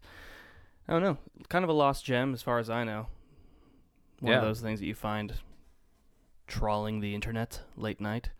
I 0.90 0.92
don't 0.92 1.04
know, 1.04 1.18
kind 1.48 1.64
of 1.64 1.70
a 1.70 1.74
lost 1.74 2.04
gem 2.04 2.34
as 2.34 2.42
far 2.42 2.60
as 2.60 2.70
I 2.70 2.84
know. 2.84 3.08
One 4.20 4.34
of 4.36 4.42
Yeah. 4.42 4.46
those 4.46 4.60
things 4.60 4.82
that 4.82 4.88
you 4.88 4.94
find 4.96 5.36
trawling 6.50 7.00
the 7.00 7.16
internet 7.16 7.62
late 7.78 8.02
night. 8.02 8.32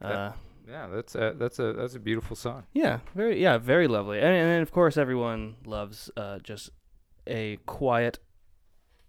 That- 0.00 0.12
Uh, 0.12 0.32
Yeah, 0.66 0.86
that's 0.88 1.14
a, 1.14 1.34
that's 1.36 1.58
a 1.58 1.72
that's 1.74 1.94
a 1.94 1.98
beautiful 2.00 2.34
song. 2.36 2.64
yeah, 2.72 3.00
very 3.14 3.40
yeah, 3.40 3.58
very 3.58 3.86
lovely. 3.86 4.18
And, 4.18 4.28
and 4.34 4.62
of 4.62 4.72
course 4.72 4.96
everyone 4.96 5.56
loves 5.66 6.10
uh, 6.16 6.38
just 6.38 6.70
a 7.26 7.58
quiet 7.66 8.18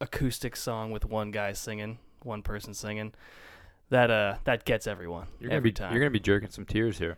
acoustic 0.01 0.55
song 0.57 0.91
with 0.91 1.05
one 1.05 1.31
guy 1.31 1.53
singing, 1.53 1.99
one 2.23 2.41
person 2.41 2.73
singing. 2.73 3.13
That 3.89 4.11
uh 4.11 4.35
that 4.43 4.65
gets 4.65 4.85
everyone 4.87 5.27
You're 5.39 5.49
gonna 5.49 5.57
every 5.57 5.69
be 5.69 5.73
time. 5.73 5.91
you're 5.93 6.01
gonna 6.01 6.09
be 6.11 6.19
jerking 6.19 6.49
some 6.49 6.65
tears 6.65 6.97
here. 6.97 7.15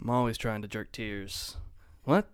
I'm 0.00 0.10
always 0.10 0.38
trying 0.38 0.62
to 0.62 0.68
jerk 0.68 0.92
tears. 0.92 1.56
What? 2.04 2.28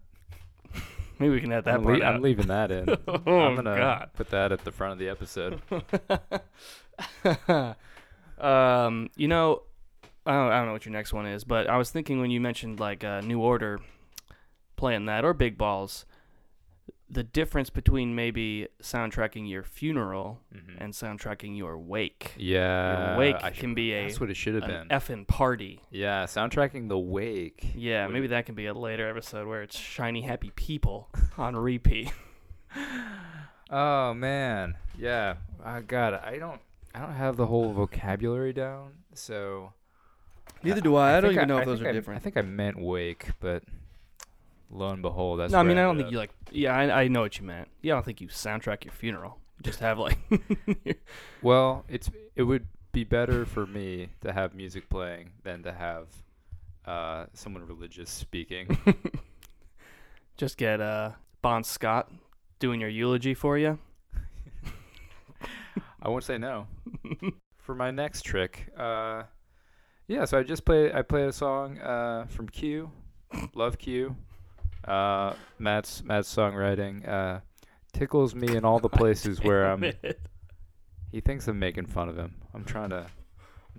Maybe 1.19 1.33
we 1.35 1.41
can 1.41 1.53
add 1.53 1.65
that 1.65 1.77
I'm, 1.77 1.85
part 1.85 2.03
out. 2.03 2.15
I'm 2.17 2.21
leaving 2.23 2.49
that 2.49 2.71
in. 2.71 2.89
oh 3.09 3.39
I'm 3.41 3.55
gonna 3.55 3.77
God. 3.77 4.11
put 4.13 4.29
that 4.31 4.53
at 4.53 4.65
the 4.65 4.73
front 4.73 4.93
of 4.93 4.99
the 4.99 5.09
episode. 5.09 5.63
um, 8.39 9.09
you 9.17 9.29
know, 9.29 9.63
I 10.27 10.33
don't, 10.33 10.53
I 10.53 10.57
don't 10.59 10.67
know 10.67 10.73
what 10.73 10.85
your 10.85 10.93
next 10.93 11.13
one 11.13 11.27
is, 11.27 11.45
but 11.45 11.69
I 11.69 11.77
was 11.77 11.91
thinking 11.91 12.21
when 12.21 12.31
you 12.31 12.41
mentioned 12.41 12.81
like 12.81 13.05
uh, 13.05 13.21
New 13.21 13.41
Order 13.41 13.81
playing 14.77 15.07
that 15.07 15.25
or 15.25 15.35
Big 15.35 15.57
Balls, 15.59 16.05
the 17.11 17.23
difference 17.23 17.69
between 17.71 18.15
maybe 18.15 18.69
soundtracking 18.83 19.49
your 19.49 19.63
funeral 19.63 20.41
Mhm. 20.55 20.77
and 20.79 20.93
soundtracking 20.95 21.57
your 21.57 21.77
wake. 21.79 22.33
yeah, 22.39 23.11
your 23.11 23.19
wake 23.19 23.37
I 23.37 23.51
can 23.51 23.71
should- 23.71 23.75
be 23.77 23.93
a 23.93 24.07
That's 24.07 24.19
what 24.21 24.31
it 24.31 24.35
should 24.37 24.55
have 24.55 24.67
been. 24.67 24.89
effing 24.89 25.27
party. 25.27 25.81
yeah, 25.91 26.25
soundtracking 26.25 26.89
the 26.89 26.99
wake. 26.99 27.73
Yeah, 27.75 28.07
maybe 28.07 28.29
that 28.29 28.47
can 28.47 28.55
be 28.55 28.67
a 28.67 28.73
later 28.75 29.09
episode 29.11 29.47
where 29.47 29.63
it's 29.63 29.77
shiny 29.79 30.23
happy 30.23 30.53
people 30.57 31.09
on 31.37 31.55
repeat. 31.55 32.11
Oh 33.71 34.15
man, 34.15 34.77
yeah. 34.99 35.35
Uh, 35.65 35.81
God, 35.81 36.15
I 36.15 36.39
don't, 36.39 36.61
I 36.95 37.01
don't 37.01 37.15
have 37.15 37.37
the 37.37 37.47
whole 37.47 37.73
vocabulary 37.73 38.53
down. 38.53 38.93
So 39.15 39.73
Neither 40.63 40.81
do 40.81 40.97
I. 40.97 41.17
I 41.17 41.21
don't 41.21 41.31
think 41.31 41.39
even 41.39 41.49
know 41.49 41.57
if 41.59 41.63
I 41.63 41.65
those 41.65 41.81
are 41.83 41.89
I- 41.89 41.93
different. 41.93 42.21
I 42.21 42.23
think 42.23 42.37
I 42.37 42.43
meant 42.43 42.79
wake, 42.81 43.31
but 43.41 43.63
lo 44.71 44.89
and 44.89 45.03
behold, 45.03 45.41
that's. 45.41 45.53
no, 45.53 45.59
I 45.59 45.63
mean 45.63 45.79
I 45.79 45.83
don't 45.83 45.97
think 45.97 46.11
you 46.11 46.19
like. 46.19 46.31
Yeah, 46.51 46.75
I, 46.77 47.03
I 47.03 47.09
know 47.09 47.21
what 47.23 47.39
you 47.39 47.45
meant. 47.45 47.69
Yeah, 47.83 47.95
I 47.95 47.97
don't 47.97 48.05
think 48.05 48.21
you 48.21 48.29
soundtrack 48.29 48.85
your 48.85 48.93
funeral. 48.93 49.39
Just 49.63 49.81
have 49.81 49.99
like. 49.99 50.19
Well, 51.43 51.85
it's 51.89 52.11
it 52.37 52.43
would 52.45 52.67
be 52.93 53.05
better 53.05 53.45
for 53.47 53.67
me 53.67 54.11
to 54.21 54.33
have 54.33 54.55
music 54.55 54.89
playing 54.89 55.31
than 55.43 55.63
to 55.65 55.73
have 55.73 56.07
uh, 56.87 57.27
someone 57.33 57.67
religious 57.67 58.11
speaking. 58.11 58.77
Just 60.37 60.57
get 60.57 60.81
uh 60.81 61.13
Bon 61.43 61.65
Scott 61.65 62.11
doing 62.59 62.81
your 62.81 62.89
eulogy 62.89 63.35
for 63.35 63.59
you. 63.59 63.79
I 66.03 66.09
won't 66.09 66.25
say 66.25 66.37
no. 66.39 66.67
For 67.59 67.75
my 67.77 67.91
next 67.93 68.23
trick, 68.23 68.69
uh, 68.77 69.23
yeah. 70.09 70.25
So 70.25 70.39
I 70.39 70.43
just 70.43 70.65
play 70.65 70.93
I 70.93 71.03
played 71.03 71.27
a 71.29 71.33
song 71.33 71.79
uh, 71.79 72.27
from 72.27 72.49
Kew, 72.49 72.91
love 73.55 73.79
Kew. 73.79 74.17
Uh, 74.85 75.35
Matt's 75.61 76.03
Matt's 76.03 76.35
songwriting 76.35 77.09
uh, 77.09 77.39
tickles 77.93 78.35
me 78.35 78.57
in 78.57 78.65
all 78.65 78.81
the 78.81 78.89
places 79.01 79.41
where 79.43 79.71
I'm. 79.71 79.85
It. 79.85 80.21
He 81.13 81.21
thinks 81.21 81.47
I'm 81.47 81.61
making 81.61 81.87
fun 81.87 82.09
of 82.09 82.17
him. 82.17 82.35
I'm 82.53 82.65
trying 82.65 82.91
to. 82.91 83.07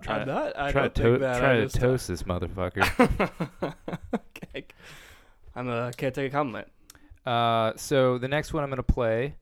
I'm 0.08 0.20
to- 0.20 0.26
not. 0.26 0.58
I 0.58 0.72
try 0.72 0.88
to, 0.88 1.02
to- 1.02 1.18
try 1.18 1.56
to 1.56 1.64
uh, 1.64 1.68
toast 1.68 2.08
this 2.08 2.22
motherfucker. 2.22 3.34
okay. 4.14 4.66
I'm 5.54 5.68
a 5.68 5.92
can't 5.94 6.14
take 6.14 6.28
a 6.28 6.34
compliment. 6.34 6.68
Uh, 7.26 7.72
so 7.76 8.16
the 8.16 8.28
next 8.28 8.54
one 8.54 8.64
I'm 8.64 8.70
gonna 8.70 8.82
play 8.82 9.36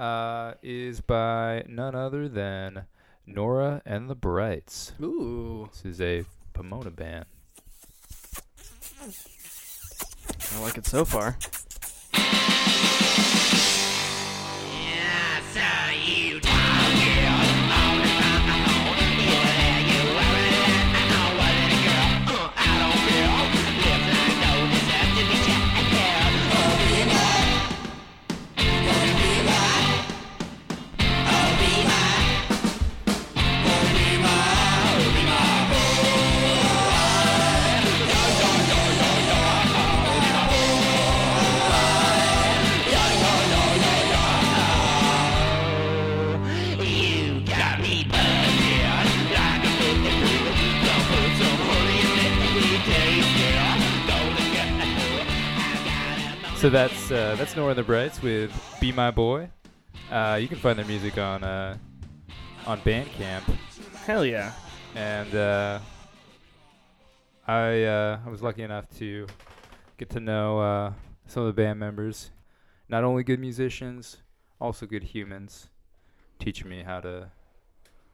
uh, 0.00 0.54
is 0.62 1.02
by 1.02 1.62
none 1.68 1.94
other 1.94 2.26
than 2.28 2.86
Nora 3.26 3.82
and 3.84 4.08
the 4.08 4.14
Brights. 4.14 4.92
Ooh, 5.02 5.68
This 5.72 5.84
is 5.84 6.00
a 6.00 6.24
Pomona 6.54 6.90
band. 6.90 7.26
I 10.52 10.60
like 10.60 10.78
it 10.78 10.86
so 10.86 11.04
far. 11.04 11.36
So 56.60 56.68
that's 56.68 57.10
uh, 57.10 57.36
that's 57.38 57.56
Nora 57.56 57.70
and 57.70 57.78
the 57.78 57.82
Brights 57.82 58.20
with 58.20 58.52
"Be 58.82 58.92
My 58.92 59.10
Boy." 59.10 59.48
Uh, 60.10 60.36
you 60.38 60.46
can 60.46 60.58
find 60.58 60.78
their 60.78 60.84
music 60.84 61.16
on 61.16 61.42
uh, 61.42 61.78
on 62.66 62.78
Bandcamp, 62.80 63.44
Hell 64.04 64.26
yeah. 64.26 64.52
and 64.94 65.34
uh, 65.34 65.78
I 67.46 67.84
uh, 67.84 68.18
I 68.26 68.28
was 68.28 68.42
lucky 68.42 68.62
enough 68.62 68.90
to 68.98 69.26
get 69.96 70.10
to 70.10 70.20
know 70.20 70.60
uh, 70.60 70.92
some 71.24 71.44
of 71.44 71.46
the 71.46 71.54
band 71.54 71.78
members. 71.78 72.30
Not 72.90 73.04
only 73.04 73.24
good 73.24 73.40
musicians, 73.40 74.18
also 74.60 74.84
good 74.84 75.02
humans, 75.04 75.70
teaching 76.38 76.68
me 76.68 76.82
how 76.82 77.00
to 77.00 77.30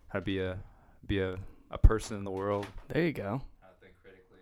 how 0.06 0.20
to 0.20 0.24
be 0.24 0.38
a 0.38 0.58
be 1.04 1.18
a, 1.18 1.36
a 1.72 1.78
person 1.78 2.16
in 2.16 2.22
the 2.22 2.30
world. 2.30 2.68
There 2.86 3.02
you 3.02 3.12
go. 3.12 3.42
How 3.60 3.70
to 3.70 3.74
think 3.82 3.94
critically. 4.00 4.38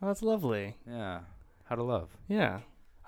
Oh, 0.00 0.06
that's 0.06 0.22
lovely. 0.22 0.76
Yeah, 0.88 1.22
how 1.64 1.74
to 1.74 1.82
love. 1.82 2.10
Yeah. 2.28 2.60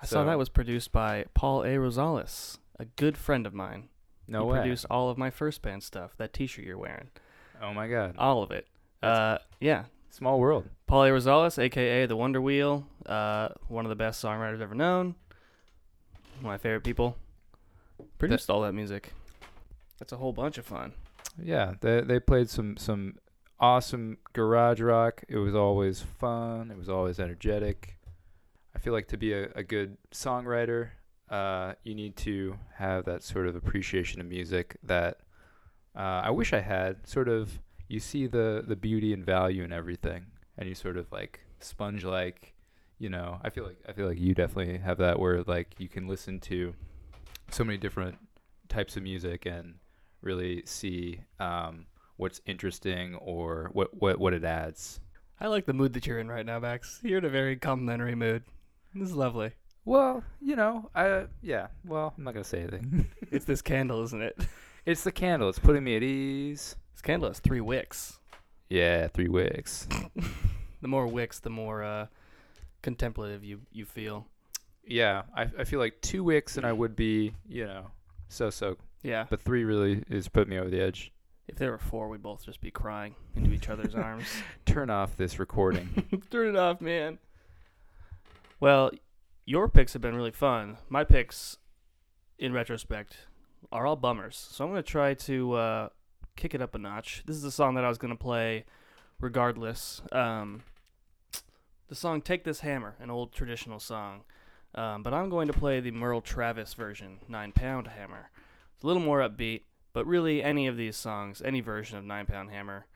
I 0.03 0.07
saw 0.07 0.25
that 0.25 0.39
was 0.39 0.49
produced 0.49 0.93
by 0.93 1.25
Paul 1.35 1.63
A. 1.63 1.75
Rosales, 1.77 2.59
a 2.79 2.85
good 2.85 3.17
friend 3.17 3.47
of 3.47 3.55
mine. 3.55 3.89
No 4.29 4.41
he 4.41 4.53
way. 4.53 4.59
produced 4.61 4.87
all 4.91 5.09
of 5.09 5.17
my 5.17 5.31
first 5.31 5.63
band 5.63 5.83
stuff. 5.83 6.17
That 6.19 6.33
T-shirt 6.33 6.65
you're 6.65 6.79
wearing, 6.79 7.11
oh 7.63 7.73
my 7.73 7.89
God. 7.89 8.15
all 8.19 8.43
of 8.43 8.51
it. 8.51 8.67
Uh, 9.03 9.39
yeah. 9.61 9.85
Small 10.11 10.41
world. 10.41 10.69
Paul 10.87 11.05
A. 11.05 11.09
Rosales, 11.11 11.59
aka 11.59 12.07
the 12.07 12.17
Wonder 12.17 12.41
Wheel, 12.41 12.87
uh, 13.05 13.49
one 13.69 13.85
of 13.85 13.91
the 13.91 13.97
best 13.97 14.25
songwriters 14.25 14.61
ever 14.63 14.75
known. 14.75 15.15
One 16.37 16.39
of 16.39 16.43
my 16.45 16.59
favorite 16.59 16.85
people. 16.85 17.17
Produced 18.19 18.49
all 18.51 18.63
that 18.63 18.73
music. 18.73 19.13
That's 19.99 20.13
a 20.13 20.17
whole 20.17 20.33
bunch 20.33 20.59
of 20.59 20.65
fun. 20.67 20.93
Yeah, 21.43 21.75
they 21.81 22.01
they 22.01 22.19
played 22.21 22.49
some 22.49 22.77
some 22.77 23.17
awesome 23.61 24.19
garage 24.33 24.81
rock. 24.81 25.23
It 25.29 25.37
was 25.37 25.55
always 25.55 26.01
fun. 26.01 26.71
It 26.71 26.79
was 26.79 26.89
always 26.89 27.21
energetic. 27.21 27.96
I 28.77 28.79
feel 28.79 28.93
like 28.93 29.09
to 29.09 29.17
be 29.17 29.33
a, 29.33 29.49
a 29.55 29.63
good 29.63 29.97
songwriter, 30.13 30.91
uh, 31.31 31.73
you 31.83 31.95
need 31.95 32.15
to 32.17 32.59
have 32.75 33.07
that 33.07 33.23
sort 33.23 33.47
of 33.47 33.57
appreciation 33.57 34.21
of 34.21 34.27
music 34.27 34.77
that 34.83 35.21
uh, 35.97 36.21
I 36.25 36.29
wish 36.29 36.53
I 36.53 36.61
had. 36.61 37.09
Sort 37.09 37.27
of, 37.27 37.59
you 37.89 38.01
see 38.01 38.27
the 38.27 38.63
the 38.67 38.77
beauty 38.77 39.15
and 39.15 39.25
value 39.25 39.65
in 39.65 39.73
everything, 39.73 40.27
and 40.59 40.69
you 40.69 40.75
sort 40.75 40.99
of 40.99 41.11
like 41.11 41.41
sponge 41.59 42.05
like, 42.05 42.53
you 42.99 43.09
know. 43.09 43.41
I 43.43 43.49
feel 43.49 43.65
like 43.65 43.79
I 43.89 43.93
feel 43.93 44.09
like 44.09 44.21
you 44.21 44.35
definitely 44.35 44.77
have 44.77 44.99
that 44.99 45.19
where 45.19 45.43
like 45.45 45.75
you 45.79 45.89
can 45.89 46.07
listen 46.07 46.39
to 46.41 46.75
so 47.51 47.65
many 47.65 47.79
different 47.79 48.19
types 48.69 48.95
of 48.99 49.03
music 49.03 49.47
and 49.47 49.77
really 50.21 50.63
see 50.67 51.21
um, 51.41 51.87
what's 52.19 52.43
interesting 52.45 53.15
or 53.15 53.71
what, 53.73 53.99
what 53.99 54.19
what 54.19 54.35
it 54.35 54.45
adds. 54.45 55.01
I 55.41 55.47
like 55.47 55.65
the 55.65 55.73
mood 55.73 55.95
that 55.95 56.07
you're 56.07 56.19
in 56.19 56.29
right 56.29 56.45
now, 56.45 56.59
Max. 56.59 57.01
You're 57.03 57.19
in 57.19 57.25
a 57.25 57.31
very 57.31 57.57
complimentary 57.57 58.15
mood. 58.15 58.43
This 58.97 59.11
is 59.11 59.15
lovely. 59.17 59.53
Well, 59.85 60.25
you 60.41 60.57
know, 60.57 60.91
I 60.95 61.27
yeah. 61.43 61.69
Well, 61.85 62.15
I'm 62.17 62.25
not 62.25 62.35
gonna 62.35 62.45
say 62.45 62.61
anything. 62.61 63.07
it's 63.31 63.45
this 63.45 63.63
candle, 63.63 64.03
isn't 64.05 64.23
it? 64.23 64.37
it's 64.87 65.05
the 65.05 65.13
candle. 65.13 65.49
It's 65.49 65.59
putting 65.59 65.85
me 65.85 65.97
at 65.97 66.03
ease. 66.03 66.77
This 66.95 67.03
candle 67.03 67.29
has 67.29 67.39
three 67.39 67.61
wicks. 67.61 68.19
Yeah, 68.69 69.09
three 69.09 69.29
wicks. 69.29 69.87
The 70.83 70.89
more 70.89 71.07
wicks, 71.07 71.41
the 71.41 71.51
more 71.51 71.83
uh, 71.83 72.07
contemplative 72.83 73.43
you, 73.43 73.63
you 73.73 73.87
feel. 73.87 74.27
Yeah, 74.87 75.23
I 75.35 75.51
I 75.59 75.65
feel 75.65 75.81
like 75.81 76.01
two 76.03 76.23
wicks 76.23 76.59
and 76.59 76.67
I 76.67 76.73
would 76.73 76.95
be 76.95 77.33
you 77.49 77.65
know 77.65 77.87
so 78.29 78.51
so, 78.51 78.77
Yeah. 79.03 79.25
but 79.29 79.41
three 79.41 79.65
really 79.65 80.05
is 80.11 80.29
putting 80.29 80.51
me 80.51 80.59
over 80.59 80.69
the 80.69 80.81
edge. 80.81 81.13
If 81.49 81.57
there 81.57 81.71
were 81.71 81.79
four, 81.79 82.09
we'd 82.09 82.23
both 82.23 82.45
just 82.45 82.61
be 82.61 82.71
crying 82.71 83.15
into 83.35 83.53
each 83.53 83.69
other's 83.71 83.95
arms. 83.95 84.27
Turn 84.67 84.91
off 84.91 85.17
this 85.17 85.39
recording. 85.39 86.21
Turn 86.31 86.49
it 86.49 86.57
off, 86.57 86.81
man. 86.81 87.19
Well, 88.59 88.91
your 89.45 89.69
picks 89.69 89.93
have 89.93 90.03
been 90.03 90.17
really 90.17 90.31
fun. 90.31 90.79
My 90.89 91.05
picks, 91.05 91.59
in 92.39 92.53
retrospect, 92.53 93.27
are 93.71 93.87
all 93.87 93.97
bummers. 93.97 94.49
So 94.51 94.65
I'm 94.65 94.71
going 94.71 94.83
to 94.83 94.91
try 94.91 95.13
to 95.15 95.53
uh, 95.53 95.89
kick 96.37 96.55
it 96.55 96.63
up 96.63 96.75
a 96.75 96.79
notch. 96.79 97.23
This 97.27 97.37
is 97.37 97.45
a 97.45 97.51
song 97.51 97.75
that 97.75 97.85
I 97.85 97.89
was 97.89 97.99
going 97.99 98.13
to 98.13 98.19
play 98.19 98.65
regardless. 99.21 100.01
Um, 100.11 100.63
the 101.89 101.95
song 101.95 102.23
Take 102.23 102.45
This 102.45 102.61
Hammer, 102.61 102.97
an 102.99 103.11
old 103.11 103.33
traditional 103.33 103.79
song. 103.79 104.23
Um, 104.75 105.03
but 105.03 105.15
I'm 105.15 105.29
going 105.29 105.49
to 105.49 105.55
play 105.55 105.81
the 105.81 105.91
Merle 105.91 106.21
Travis 106.21 106.75
version, 106.75 107.19
Nine 107.29 107.53
Pound 107.53 107.89
Hammer. 107.89 108.31
It's 108.75 108.85
a 108.85 108.87
little 108.87 109.03
more 109.03 109.21
upbeat, 109.21 109.63
but 109.93 110.07
really 110.07 110.43
any 110.43 110.67
of 110.67 110.77
these 110.77 110.97
songs, 110.97 111.41
any 111.45 111.61
version 111.61 111.97
of 111.99 112.05
Nine 112.05 112.27
Pound 112.27 112.51
Hammer, 112.51 112.87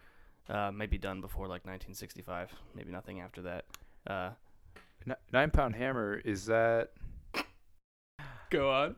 uh, 0.48 0.70
may 0.72 0.86
be 0.86 0.98
done 0.98 1.20
before 1.20 1.44
like 1.44 1.64
1965. 1.64 2.54
Maybe 2.74 2.90
nothing 2.90 3.20
after 3.20 3.42
that. 3.42 3.64
Uh, 4.06 4.30
Nine 5.32 5.50
Pound 5.50 5.76
Hammer 5.76 6.20
is 6.24 6.46
that? 6.46 6.90
Go 8.50 8.70
on. 8.70 8.96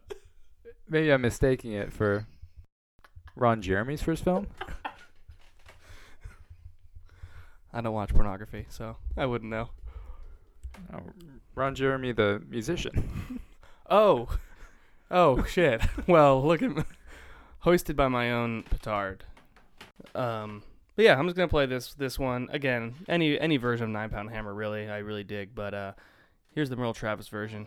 Maybe 0.89 1.13
I'm 1.13 1.23
mistaking 1.23 1.73
it 1.73 1.93
for 1.93 2.27
Ron 3.37 3.63
Jeremy's 3.63 4.03
first 4.03 4.25
film. 4.25 4.47
I 7.73 7.81
don't 7.81 7.95
watch 7.95 8.15
pornography, 8.15 8.67
so 8.69 8.97
I 9.17 9.27
wouldn't 9.27 9.51
know. 9.51 9.71
Oh, 10.93 11.01
Ron 11.55 11.75
Jeremy, 11.75 12.13
the 12.13 12.43
musician. 12.49 13.41
Oh, 13.91 14.29
oh 15.11 15.45
shit. 15.45 15.83
well, 16.07 16.43
look 16.43 16.63
at 16.63 16.75
me. 16.75 16.85
Hoisted 17.59 17.95
by 17.95 18.09
my 18.09 18.33
own 18.33 18.63
petard. 18.63 19.25
Um, 20.15 20.63
but 20.97 21.05
yeah, 21.05 21.19
I'm 21.19 21.27
just 21.27 21.37
gonna 21.37 21.49
play 21.49 21.67
this 21.67 21.95
this 21.95 22.19
one 22.19 22.49
again. 22.53 22.95
Any 23.09 23.39
any 23.39 23.57
version 23.57 23.85
of 23.85 23.91
Nine 23.91 24.11
Pound 24.11 24.31
Hammer, 24.31 24.53
really, 24.55 24.89
I 24.89 24.99
really 24.99 25.25
dig. 25.25 25.55
But 25.55 25.75
uh, 25.75 25.93
here's 26.55 26.69
the 26.69 26.77
Merle 26.77 26.95
Travis 26.95 27.29
version. 27.29 27.67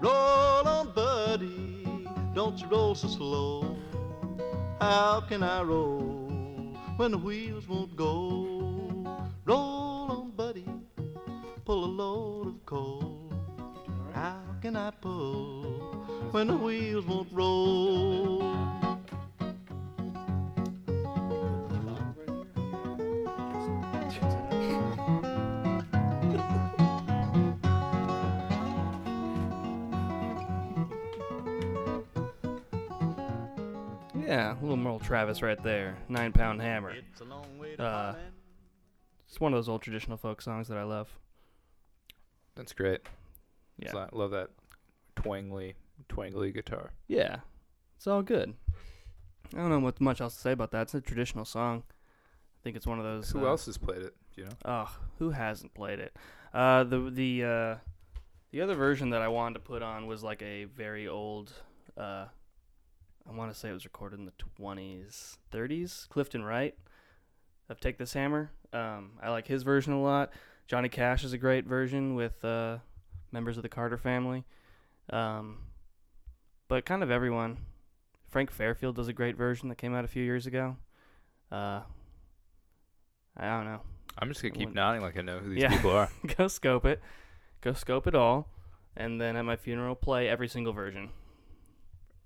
Roll 0.00 0.66
on, 0.66 0.92
buddy, 0.92 1.86
don't 2.34 2.58
you 2.58 2.66
roll 2.66 2.94
so 2.94 3.08
slow. 3.08 3.76
How 4.80 5.22
can 5.28 5.42
I 5.42 5.62
roll 5.62 6.76
when 6.96 7.12
the 7.12 7.18
wheels 7.18 7.68
won't 7.68 7.94
go? 7.94 9.30
Roll 9.44 10.10
on, 10.10 10.32
buddy, 10.36 10.66
pull 11.64 11.84
a 11.84 11.86
load 11.86 12.48
of 12.48 12.66
coal. 12.66 13.32
How 14.12 14.40
can 14.60 14.76
I 14.76 14.90
pull 14.90 15.62
when 16.32 16.48
the 16.48 16.56
wheels 16.56 17.06
won't 17.06 17.28
roll? 17.32 18.51
Travis 35.02 35.42
right 35.42 35.62
there. 35.62 35.96
Nine 36.08 36.32
Pound 36.32 36.60
Hammer. 36.60 36.90
It's 36.90 37.20
a 37.20 37.24
long 37.24 37.58
way 37.58 37.76
to 37.76 37.82
Uh, 37.82 38.14
It's 39.26 39.40
one 39.40 39.52
of 39.52 39.56
those 39.56 39.68
old 39.68 39.82
traditional 39.82 40.16
folk 40.16 40.42
songs 40.42 40.68
that 40.68 40.76
I 40.78 40.82
love. 40.82 41.08
That's 42.54 42.72
great. 42.72 43.00
Yeah. 43.78 43.96
I 43.96 44.08
love 44.12 44.30
that 44.32 44.50
twangly, 45.16 45.74
twangly 46.08 46.52
guitar. 46.52 46.92
Yeah, 47.08 47.40
it's 47.96 48.06
all 48.06 48.22
good. 48.22 48.54
I 49.54 49.56
don't 49.56 49.70
know 49.70 49.80
what 49.80 50.00
much 50.00 50.20
else 50.20 50.34
to 50.34 50.40
say 50.40 50.52
about 50.52 50.70
that. 50.72 50.82
It's 50.82 50.94
a 50.94 51.00
traditional 51.00 51.44
song. 51.44 51.82
I 51.90 52.58
think 52.62 52.76
it's 52.76 52.86
one 52.86 52.98
of 52.98 53.04
those. 53.04 53.30
Who 53.30 53.44
uh, 53.46 53.50
else 53.50 53.66
has 53.66 53.78
played 53.78 54.02
it? 54.02 54.14
You 54.36 54.44
know. 54.44 54.50
Oh, 54.64 54.98
who 55.18 55.30
hasn't 55.30 55.74
played 55.74 55.98
it? 55.98 56.16
Uh, 56.54 56.84
the 56.84 57.10
the 57.10 57.44
uh, 57.44 57.76
the 58.50 58.60
other 58.60 58.74
version 58.74 59.10
that 59.10 59.22
I 59.22 59.28
wanted 59.28 59.54
to 59.54 59.60
put 59.60 59.82
on 59.82 60.06
was 60.06 60.22
like 60.22 60.42
a 60.42 60.64
very 60.64 61.08
old. 61.08 61.52
I 63.28 63.34
want 63.34 63.52
to 63.52 63.58
say 63.58 63.70
it 63.70 63.72
was 63.72 63.84
recorded 63.84 64.18
in 64.18 64.26
the 64.26 64.32
twenties, 64.38 65.38
thirties. 65.50 66.06
Clifton 66.10 66.42
Wright 66.44 66.74
of 67.68 67.80
Take 67.80 67.98
This 67.98 68.12
Hammer. 68.14 68.50
Um, 68.72 69.12
I 69.22 69.30
like 69.30 69.46
his 69.46 69.62
version 69.62 69.92
a 69.92 70.00
lot. 70.02 70.32
Johnny 70.66 70.88
Cash 70.88 71.24
is 71.24 71.32
a 71.32 71.38
great 71.38 71.66
version 71.66 72.14
with 72.14 72.44
uh, 72.44 72.78
members 73.30 73.56
of 73.56 73.62
the 73.62 73.68
Carter 73.68 73.96
family. 73.98 74.44
Um, 75.10 75.58
but 76.68 76.84
kind 76.84 77.02
of 77.02 77.10
everyone. 77.10 77.58
Frank 78.28 78.50
Fairfield 78.50 78.96
does 78.96 79.08
a 79.08 79.12
great 79.12 79.36
version 79.36 79.68
that 79.68 79.76
came 79.76 79.94
out 79.94 80.04
a 80.04 80.08
few 80.08 80.22
years 80.22 80.46
ago. 80.46 80.76
Uh, 81.50 81.80
I 83.36 83.46
don't 83.48 83.64
know. 83.66 83.80
I'm 84.18 84.28
just 84.28 84.42
gonna 84.42 84.54
keep 84.54 84.74
nodding 84.74 85.02
like 85.02 85.18
I 85.18 85.22
know 85.22 85.38
who 85.38 85.50
these 85.50 85.62
Yeah. 85.62 85.70
people 85.76 85.90
are. 85.90 86.08
go 86.36 86.48
scope 86.48 86.84
it, 86.86 87.00
go 87.60 87.72
scope 87.74 88.06
it 88.06 88.14
all, 88.14 88.48
and 88.96 89.20
then 89.20 89.36
at 89.36 89.44
my 89.44 89.56
funeral 89.56 89.94
play 89.94 90.28
every 90.28 90.48
single 90.48 90.72
version. 90.72 91.10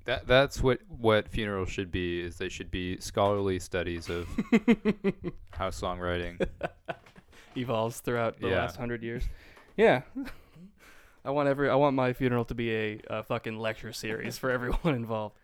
That 0.07 0.27
that's 0.27 0.63
what 0.63 0.79
what 0.89 1.29
funerals 1.29 1.69
should 1.69 1.91
be. 1.91 2.21
Is 2.21 2.39
they 2.39 2.49
should 2.49 2.71
be 2.71 2.99
scholarly 3.01 3.59
studies 3.59 4.09
of 4.09 4.27
how 5.51 5.71
songwriting. 5.71 6.47
Evolves 7.57 8.01
throughout 8.01 8.41
the 8.41 8.49
Yeah. 8.49 8.57
last 8.61 8.77
hundred 8.77 9.03
years. 9.03 9.25
Yeah, 9.77 10.03
I 11.25 11.31
want 11.31 11.49
every 11.49 11.69
I 11.69 11.75
want 11.75 11.97
my 11.97 12.13
funeral 12.13 12.45
to 12.47 12.55
be 12.55 12.75
a, 12.75 13.01
a 13.09 13.23
fucking 13.23 13.59
lecture 13.59 13.93
series 13.93 14.39
for 14.39 14.51
everyone 14.51 14.95
involved. 14.95 15.35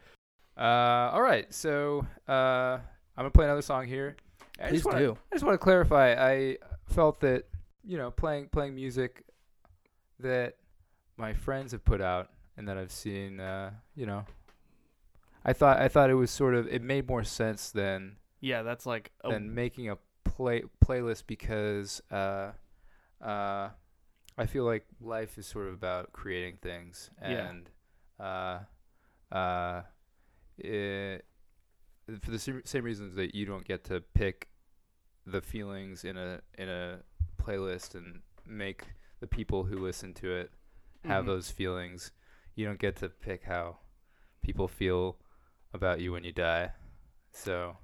Uh, 0.56 1.10
all 1.12 1.22
right, 1.22 1.52
so 1.52 2.06
uh, 2.28 2.32
I'm 2.32 2.80
gonna 3.16 3.30
play 3.30 3.46
another 3.46 3.62
song 3.62 3.86
here. 3.86 4.16
I 4.60 4.68
Please 4.68 4.82
just 4.82 4.86
wanna, 4.86 4.98
do. 5.00 5.18
I 5.32 5.34
just 5.34 5.44
want 5.44 5.54
to 5.54 5.64
clarify. 5.64 6.12
I 6.14 6.58
felt 6.86 7.20
that 7.20 7.44
you 7.84 7.96
know 7.98 8.10
playing 8.10 8.48
playing 8.48 8.74
music 8.74 9.24
that 10.20 10.56
my 11.16 11.32
friends 11.32 11.72
have 11.72 11.84
put 11.84 12.00
out 12.00 12.28
and 12.56 12.68
that 12.68 12.76
I've 12.78 12.92
seen. 12.92 13.40
Uh, 13.40 13.70
you 13.96 14.06
know, 14.06 14.24
I 15.44 15.52
thought 15.52 15.78
I 15.80 15.88
thought 15.88 16.10
it 16.10 16.14
was 16.14 16.30
sort 16.30 16.54
of 16.54 16.66
it 16.68 16.82
made 16.82 17.08
more 17.08 17.24
sense 17.24 17.70
than 17.70 18.16
Yeah, 18.40 18.62
that's 18.62 18.86
like 18.86 19.12
a, 19.24 19.30
than 19.30 19.54
making 19.54 19.88
a 19.90 19.96
play 20.24 20.62
playlist 20.84 21.26
because 21.26 22.00
uh, 22.10 22.52
uh, 23.20 23.70
I 24.38 24.46
feel 24.46 24.64
like 24.64 24.86
life 25.00 25.36
is 25.38 25.46
sort 25.46 25.66
of 25.68 25.74
about 25.74 26.12
creating 26.12 26.58
things 26.62 27.10
Yeah. 27.20 27.48
and 27.48 27.70
uh, 28.20 28.58
uh, 29.34 29.82
it, 30.58 31.24
for 32.22 32.30
the 32.30 32.38
same 32.38 32.84
reasons 32.84 33.14
that 33.16 33.34
you 33.34 33.46
don't 33.46 33.64
get 33.64 33.84
to 33.84 34.00
pick 34.00 34.48
the 35.26 35.40
feelings 35.40 36.04
in 36.04 36.16
a 36.16 36.40
in 36.58 36.68
a 36.68 36.98
playlist 37.40 37.94
and 37.94 38.20
make 38.46 38.84
the 39.20 39.26
people 39.26 39.64
who 39.64 39.78
listen 39.78 40.12
to 40.14 40.32
it 40.32 40.50
have 41.04 41.24
Mhm. 41.24 41.26
those 41.26 41.50
feelings. 41.50 42.10
You 42.54 42.66
don't 42.66 42.78
get 42.78 42.96
to 42.96 43.08
pick 43.08 43.44
how 43.44 43.78
people 44.42 44.68
feel 44.68 45.16
about 45.74 46.00
you 46.00 46.12
when 46.12 46.24
you 46.24 46.32
die. 46.32 46.70
So 47.32 47.76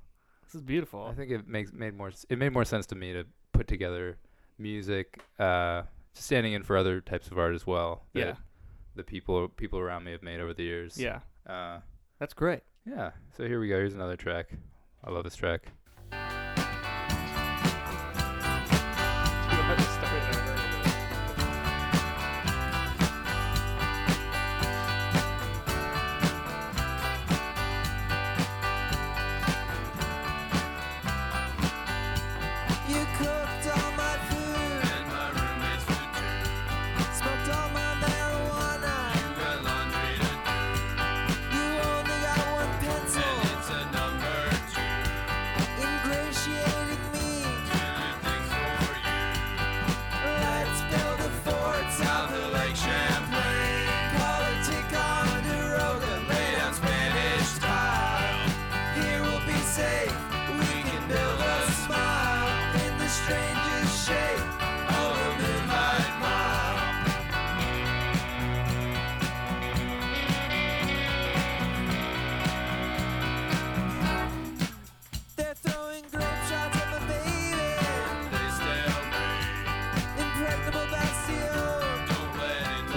this 0.44 0.54
is 0.54 0.62
beautiful. 0.62 1.04
I 1.04 1.14
think 1.14 1.30
it 1.30 1.46
makes 1.48 1.72
made 1.72 1.94
more 1.94 2.12
it 2.28 2.38
made 2.38 2.52
more 2.52 2.64
sense 2.64 2.86
to 2.86 2.94
me 2.94 3.12
to 3.12 3.24
put 3.52 3.66
together 3.66 4.18
music, 4.58 5.20
uh, 5.38 5.82
standing 6.14 6.52
in 6.52 6.62
for 6.62 6.76
other 6.76 7.00
types 7.00 7.28
of 7.30 7.38
art 7.38 7.54
as 7.54 7.66
well. 7.66 8.04
that 8.14 8.20
Yeah. 8.20 8.34
the 8.94 9.04
people 9.04 9.48
people 9.48 9.78
around 9.78 10.04
me 10.04 10.12
have 10.12 10.22
made 10.22 10.40
over 10.40 10.52
the 10.54 10.64
years. 10.64 10.98
yeah, 10.98 11.20
Uh, 11.46 11.80
that's 12.18 12.34
great. 12.34 12.62
yeah. 12.84 13.12
So 13.36 13.46
here 13.46 13.60
we 13.60 13.68
go. 13.68 13.76
Here's 13.76 13.94
another 13.94 14.16
track. 14.16 14.50
I 15.04 15.10
love 15.10 15.24
this 15.24 15.36
track. 15.36 15.72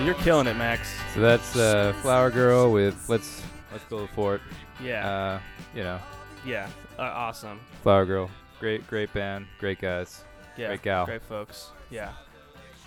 So 0.01 0.05
you're 0.07 0.15
killing 0.15 0.47
it, 0.47 0.55
Max. 0.55 0.91
So 1.13 1.19
that's 1.19 1.55
uh, 1.55 1.93
Flower 2.01 2.31
Girl 2.31 2.71
with 2.71 3.07
let's 3.07 3.43
let's 3.71 3.83
go 3.83 4.07
for 4.07 4.33
it. 4.33 4.41
Yeah, 4.83 5.07
Uh, 5.07 5.39
you 5.75 5.83
know, 5.83 5.99
yeah, 6.43 6.67
uh, 6.97 7.03
awesome. 7.03 7.59
Flower 7.83 8.07
Girl, 8.07 8.27
great 8.59 8.87
great 8.87 9.13
band, 9.13 9.45
great 9.59 9.79
guys. 9.79 10.23
Yeah, 10.57 10.69
Great 10.69 10.81
gal. 10.81 11.05
great 11.05 11.21
folks. 11.21 11.69
Yeah, 11.91 12.13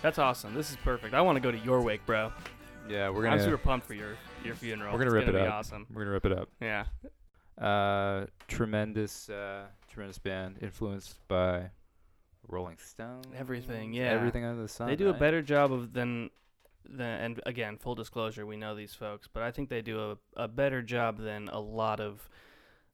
that's 0.01 0.19
awesome. 0.19 0.53
This 0.53 0.71
is 0.71 0.75
perfect. 0.83 1.13
I 1.13 1.21
want 1.21 1.37
to 1.37 1.39
go 1.39 1.51
to 1.53 1.57
your 1.59 1.81
wake, 1.81 2.05
bro. 2.05 2.33
Yeah, 2.89 3.07
we're 3.09 3.23
gonna. 3.23 3.37
I'm 3.37 3.41
super 3.41 3.57
pumped 3.59 3.87
for 3.87 3.93
your 3.93 4.17
your 4.43 4.55
funeral. 4.55 4.91
we're 4.91 4.97
gonna 4.99 5.11
It's 5.11 5.13
rip 5.13 5.25
gonna 5.27 5.37
it 5.37 5.41
be 5.43 5.47
up. 5.47 5.53
Awesome. 5.53 5.87
we're 5.93 6.01
gonna 6.01 6.11
rip 6.11 6.25
it 6.25 6.33
up. 6.33 6.49
Yeah. 6.59 6.83
Uh, 7.65 8.25
tremendous, 8.49 9.29
uh, 9.29 9.67
tremendous 9.89 10.17
band 10.17 10.57
influenced 10.61 11.25
by 11.29 11.69
Rolling 12.49 12.75
Stones. 12.77 13.27
Everything, 13.37 13.93
yeah. 13.93 14.07
Everything 14.11 14.43
under 14.43 14.61
the 14.63 14.67
sun. 14.67 14.87
they 14.87 14.97
do 14.97 15.07
a 15.07 15.13
better 15.13 15.41
job 15.41 15.71
of 15.71 15.93
than 15.93 16.29
than 16.89 17.19
and 17.21 17.41
again 17.45 17.77
full 17.77 17.95
disclosure 17.95 18.45
we 18.45 18.55
know 18.57 18.75
these 18.75 18.93
folks 18.93 19.27
but 19.31 19.41
i 19.43 19.51
think 19.51 19.69
they 19.69 19.81
do 19.81 20.11
a, 20.11 20.17
a 20.43 20.47
better 20.47 20.81
job 20.81 21.17
than 21.19 21.47
a 21.49 21.59
lot 21.59 21.99
of 21.99 22.29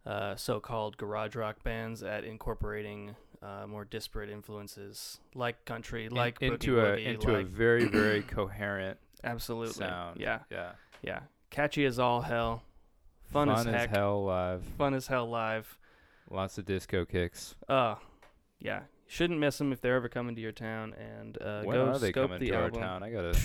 uh, 0.05 0.35
so-called 0.35 0.97
garage 0.97 1.35
rock 1.35 1.61
bands 1.63 2.01
at 2.01 2.23
incorporating 2.23 3.15
uh, 3.43 3.67
more 3.67 3.85
disparate 3.85 4.29
influences 4.29 5.19
like 5.35 5.63
country 5.65 6.05
In- 6.05 6.11
like 6.13 6.39
boogie 6.39 6.53
into 6.53 6.79
a 6.79 6.83
woogie, 6.97 7.05
into 7.05 7.35
a 7.35 7.43
very 7.43 7.85
very 8.01 8.21
coherent 8.23 8.97
absolutely 9.23 9.73
sound. 9.73 10.19
yeah 10.19 10.39
yeah. 10.49 10.71
yeah 11.03 11.19
catchy 11.51 11.85
as 11.85 11.99
all 11.99 12.21
hell 12.21 12.63
fun, 13.31 13.49
as 13.49 13.65
heck 13.65 13.89
hell 13.91 14.25
live. 14.25 14.63
fun 14.77 14.93
as 14.93 15.07
hell 15.07 15.29
live 15.29 15.77
Lots 16.29 16.57
of 16.57 16.65
disco 16.65 17.03
kicks. 17.05 17.55
uh 17.67 17.95
yeah 18.59 18.81
shouldn't 19.07 19.39
miss 19.39 19.57
them 19.57 19.71
if 19.73 19.81
they're 19.81 19.97
ever 19.97 20.07
coming 20.09 20.33
to 20.35 20.41
your 20.41 20.51
town 20.53 20.93
and 20.93 21.37
uh, 21.41 21.61
when 21.63 21.75
go 21.75 21.85
are 21.87 21.99
they 21.99 22.09
scope 22.11 22.29
coming 22.29 22.39
the 22.39 22.47
to 22.51 22.55
album 22.55 22.81
our 22.81 22.87
town? 22.87 23.03
I 23.03 23.11
gotta. 23.11 23.37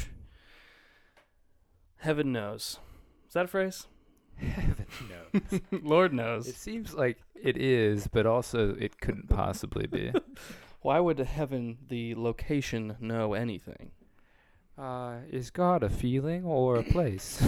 Heaven 2.07 2.31
knows 2.31 2.79
is 3.27 3.35
that 3.35 3.47
a 3.47 3.49
phrase 3.49 3.89
Heaven 4.37 4.87
knows. 5.11 5.61
lord 5.83 6.13
knows 6.13 6.47
it 6.47 6.55
seems 6.57 6.95
like 6.95 7.19
it 7.35 7.57
is, 7.57 8.07
but 8.07 8.27
also 8.27 8.75
it 8.79 9.01
couldn't 9.01 9.29
possibly 9.29 9.87
be. 9.87 10.13
Why 10.83 11.01
would 11.01 11.19
heaven, 11.19 11.79
the 11.89 12.15
location, 12.15 12.97
know 13.01 13.35
anything? 13.35 13.91
Uh, 14.79 15.17
is 15.33 15.51
God 15.51 15.83
a 15.83 15.89
feeling 15.89 16.45
or 16.45 16.77
a 16.77 16.83
place? 16.85 17.43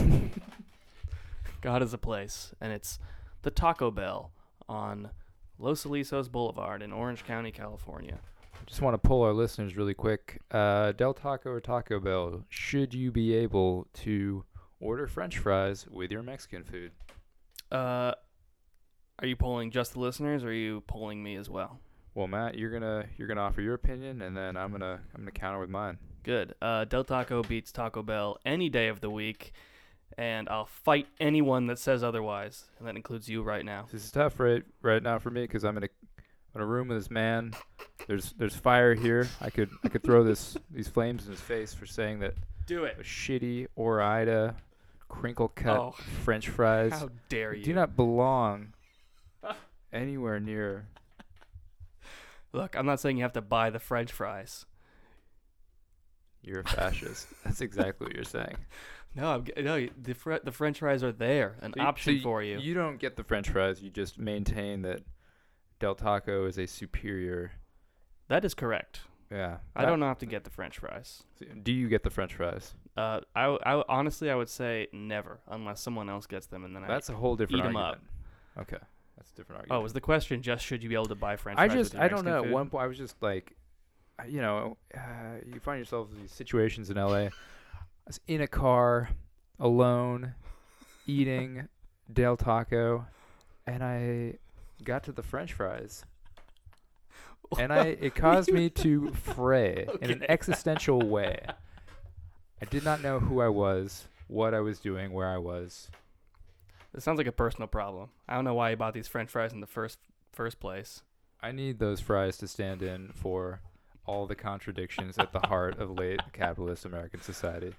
God 1.60 1.82
is 1.82 1.92
a 1.92 1.98
place, 1.98 2.54
and 2.60 2.72
it's 2.72 2.98
the 3.42 3.50
Taco 3.50 3.90
Bell 3.90 4.32
on 4.68 5.10
Los 5.58 5.84
Alisos 5.84 6.30
Boulevard 6.30 6.82
in 6.82 6.92
Orange 6.92 7.24
County, 7.24 7.52
California. 7.52 8.18
Just 8.66 8.82
want 8.82 8.94
to 8.94 8.98
pull 8.98 9.22
our 9.22 9.32
listeners 9.32 9.76
really 9.76 9.94
quick. 9.94 10.40
Uh, 10.50 10.92
Del 10.92 11.14
Taco 11.14 11.50
or 11.50 11.60
Taco 11.60 12.00
Bell, 12.00 12.44
should 12.48 12.94
you 12.94 13.10
be 13.10 13.34
able 13.34 13.88
to 13.94 14.44
order 14.80 15.06
French 15.06 15.38
fries 15.38 15.86
with 15.90 16.10
your 16.10 16.22
Mexican 16.22 16.64
food? 16.64 16.92
Uh, 17.70 18.12
are 19.18 19.26
you 19.26 19.36
polling 19.36 19.70
just 19.70 19.94
the 19.94 20.00
listeners, 20.00 20.44
or 20.44 20.48
are 20.48 20.52
you 20.52 20.82
polling 20.82 21.22
me 21.22 21.36
as 21.36 21.50
well? 21.50 21.80
Well, 22.14 22.26
Matt, 22.26 22.56
you're 22.56 22.70
gonna 22.70 23.06
you're 23.16 23.28
gonna 23.28 23.42
offer 23.42 23.60
your 23.60 23.74
opinion, 23.74 24.22
and 24.22 24.36
then 24.36 24.56
I'm 24.56 24.72
gonna 24.72 25.00
I'm 25.14 25.20
gonna 25.20 25.30
counter 25.30 25.60
with 25.60 25.70
mine. 25.70 25.98
Good. 26.22 26.54
Uh, 26.60 26.84
Del 26.84 27.04
Taco 27.04 27.42
beats 27.42 27.72
Taco 27.72 28.02
Bell 28.02 28.38
any 28.44 28.68
day 28.68 28.88
of 28.88 29.00
the 29.00 29.10
week, 29.10 29.52
and 30.16 30.48
I'll 30.48 30.66
fight 30.66 31.06
anyone 31.20 31.66
that 31.68 31.78
says 31.78 32.02
otherwise, 32.02 32.64
and 32.78 32.86
that 32.88 32.96
includes 32.96 33.28
you 33.28 33.42
right 33.42 33.64
now. 33.64 33.86
This 33.90 34.04
is 34.04 34.10
tough 34.10 34.40
right 34.40 34.62
right 34.82 35.02
now 35.02 35.18
for 35.18 35.30
me 35.30 35.42
because 35.42 35.64
I'm 35.64 35.76
in 35.76 35.84
a 35.84 35.88
in 36.58 36.62
a 36.62 36.66
room 36.66 36.88
with 36.88 36.98
this 36.98 37.10
man. 37.10 37.54
There's 38.06 38.32
there's 38.32 38.54
fire 38.56 38.94
here. 38.94 39.28
I 39.40 39.50
could 39.50 39.70
I 39.84 39.88
could 39.88 40.02
throw 40.02 40.24
this 40.24 40.56
these 40.70 40.88
flames 40.88 41.24
in 41.26 41.30
his 41.32 41.40
face 41.40 41.72
for 41.74 41.86
saying 41.86 42.20
that 42.20 42.34
Do 42.66 42.84
it. 42.84 42.96
a 42.98 43.02
shitty 43.02 43.66
Ore-Ida 43.76 44.54
crinkle 45.08 45.48
cut 45.48 45.78
Oh. 45.78 45.90
French 46.24 46.48
fries 46.48 46.92
How 46.92 47.08
dare 47.28 47.54
you? 47.54 47.64
do 47.64 47.72
not 47.72 47.96
belong 47.96 48.72
ah. 49.42 49.56
anywhere 49.92 50.38
near. 50.40 50.86
Look, 52.52 52.76
I'm 52.76 52.86
not 52.86 52.98
saying 53.00 53.16
you 53.18 53.22
have 53.24 53.32
to 53.34 53.42
buy 53.42 53.70
the 53.70 53.78
French 53.78 54.10
fries. 54.12 54.64
You're 56.42 56.60
a 56.60 56.64
fascist. 56.64 57.26
That's 57.44 57.60
exactly 57.60 58.06
what 58.06 58.14
you're 58.14 58.24
saying. 58.24 58.56
No, 59.14 59.34
I'm, 59.34 59.64
no. 59.64 59.86
The 60.00 60.14
fr- 60.14 60.34
the 60.44 60.52
French 60.52 60.78
fries 60.78 61.02
are 61.02 61.12
there, 61.12 61.56
an 61.60 61.72
So 61.72 61.80
you- 61.80 61.82
so 61.84 61.88
option 61.88 62.20
for 62.20 62.42
you. 62.42 62.58
You 62.58 62.74
don't 62.74 62.98
get 62.98 63.16
the 63.16 63.24
French 63.24 63.48
fries. 63.50 63.82
You 63.82 63.90
just 63.90 64.18
maintain 64.18 64.82
that 64.82 65.02
Del 65.78 65.94
Taco 65.94 66.46
is 66.46 66.58
a 66.58 66.66
superior. 66.66 67.52
That 68.28 68.44
is 68.44 68.54
correct. 68.54 69.00
Yeah. 69.30 69.58
I 69.76 69.84
don't 69.84 70.00
have 70.02 70.18
to 70.18 70.26
get 70.26 70.44
the 70.44 70.50
French 70.50 70.78
fries. 70.78 71.22
Do 71.62 71.72
you 71.72 71.88
get 71.88 72.02
the 72.02 72.10
French 72.10 72.34
fries? 72.34 72.74
Uh, 72.96 73.20
I, 73.36 73.44
I 73.64 73.82
honestly 73.88 74.30
I 74.30 74.34
would 74.34 74.48
say 74.48 74.88
never, 74.92 75.38
unless 75.48 75.80
someone 75.80 76.08
else 76.08 76.26
gets 76.26 76.46
them, 76.46 76.64
and 76.64 76.74
then 76.74 76.82
That's 76.86 77.08
a 77.10 77.14
whole 77.14 77.36
different 77.36 77.64
eat 77.64 77.76
argument. 77.76 78.02
Okay, 78.58 78.78
that's 79.16 79.30
a 79.30 79.34
different 79.36 79.60
argument. 79.60 79.78
Oh, 79.78 79.82
was 79.82 79.92
the 79.92 80.00
question 80.00 80.42
just 80.42 80.64
should 80.64 80.82
you 80.82 80.88
be 80.88 80.94
able 80.94 81.06
to 81.06 81.14
buy 81.14 81.36
French 81.36 81.60
I 81.60 81.68
fries? 81.68 81.90
just 81.90 81.96
I 81.96 82.08
don't 82.08 82.24
know. 82.24 82.32
Mexican 82.32 82.50
At 82.50 82.54
one 82.54 82.70
point, 82.70 82.84
I 82.84 82.86
was 82.88 82.98
just 82.98 83.22
like, 83.22 83.52
uh, 84.18 84.24
you 84.26 84.40
know, 84.40 84.76
uh, 84.96 84.98
you 85.46 85.60
find 85.60 85.78
yourself 85.78 86.08
in 86.12 86.20
these 86.22 86.32
situations 86.32 86.90
in 86.90 86.96
LA. 86.96 87.14
I 87.14 87.30
was 88.06 88.20
in 88.26 88.40
a 88.40 88.48
car, 88.48 89.10
alone, 89.60 90.34
eating 91.06 91.68
Del 92.12 92.36
Taco, 92.36 93.06
and 93.66 93.84
I 93.84 94.38
got 94.84 95.02
to 95.04 95.12
the 95.12 95.22
French 95.22 95.52
fries, 95.52 96.04
and 97.58 97.72
I 97.72 97.86
it 98.00 98.14
caused 98.14 98.52
me 98.52 98.70
to 98.70 99.12
fray 99.12 99.86
in 100.00 100.10
an 100.10 100.24
existential 100.28 101.00
way. 101.08 101.44
I 102.60 102.64
did 102.64 102.84
not 102.84 103.02
know 103.02 103.20
who 103.20 103.40
I 103.40 103.48
was, 103.48 104.06
what 104.26 104.52
I 104.54 104.60
was 104.60 104.80
doing, 104.80 105.12
where 105.12 105.28
I 105.28 105.38
was. 105.38 105.90
This 106.92 107.04
sounds 107.04 107.18
like 107.18 107.26
a 107.26 107.32
personal 107.32 107.68
problem. 107.68 108.08
I 108.28 108.34
don't 108.34 108.44
know 108.44 108.54
why 108.54 108.70
you 108.70 108.76
bought 108.76 108.94
these 108.94 109.08
French 109.08 109.30
fries 109.30 109.52
in 109.52 109.60
the 109.60 109.66
first 109.66 109.98
first 110.32 110.58
place. 110.60 111.02
I 111.40 111.52
need 111.52 111.78
those 111.78 112.00
fries 112.00 112.36
to 112.38 112.48
stand 112.48 112.82
in 112.82 113.12
for 113.14 113.60
all 114.06 114.26
the 114.26 114.34
contradictions 114.34 115.18
at 115.18 115.32
the 115.32 115.40
heart 115.46 115.78
of 115.78 115.90
late 115.90 116.20
capitalist 116.32 116.84
American 116.84 117.20
society. 117.20 117.74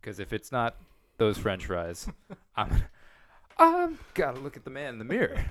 Because 0.00 0.18
if 0.18 0.32
it's 0.32 0.52
not 0.52 0.76
those 1.16 1.38
French 1.38 1.66
fries, 1.66 2.08
I'm, 2.56 2.82
I'm 3.56 3.98
gotta 4.14 4.40
look 4.40 4.56
at 4.56 4.64
the 4.64 4.70
man 4.70 4.94
in 4.94 4.98
the 4.98 5.04
mirror. 5.04 5.44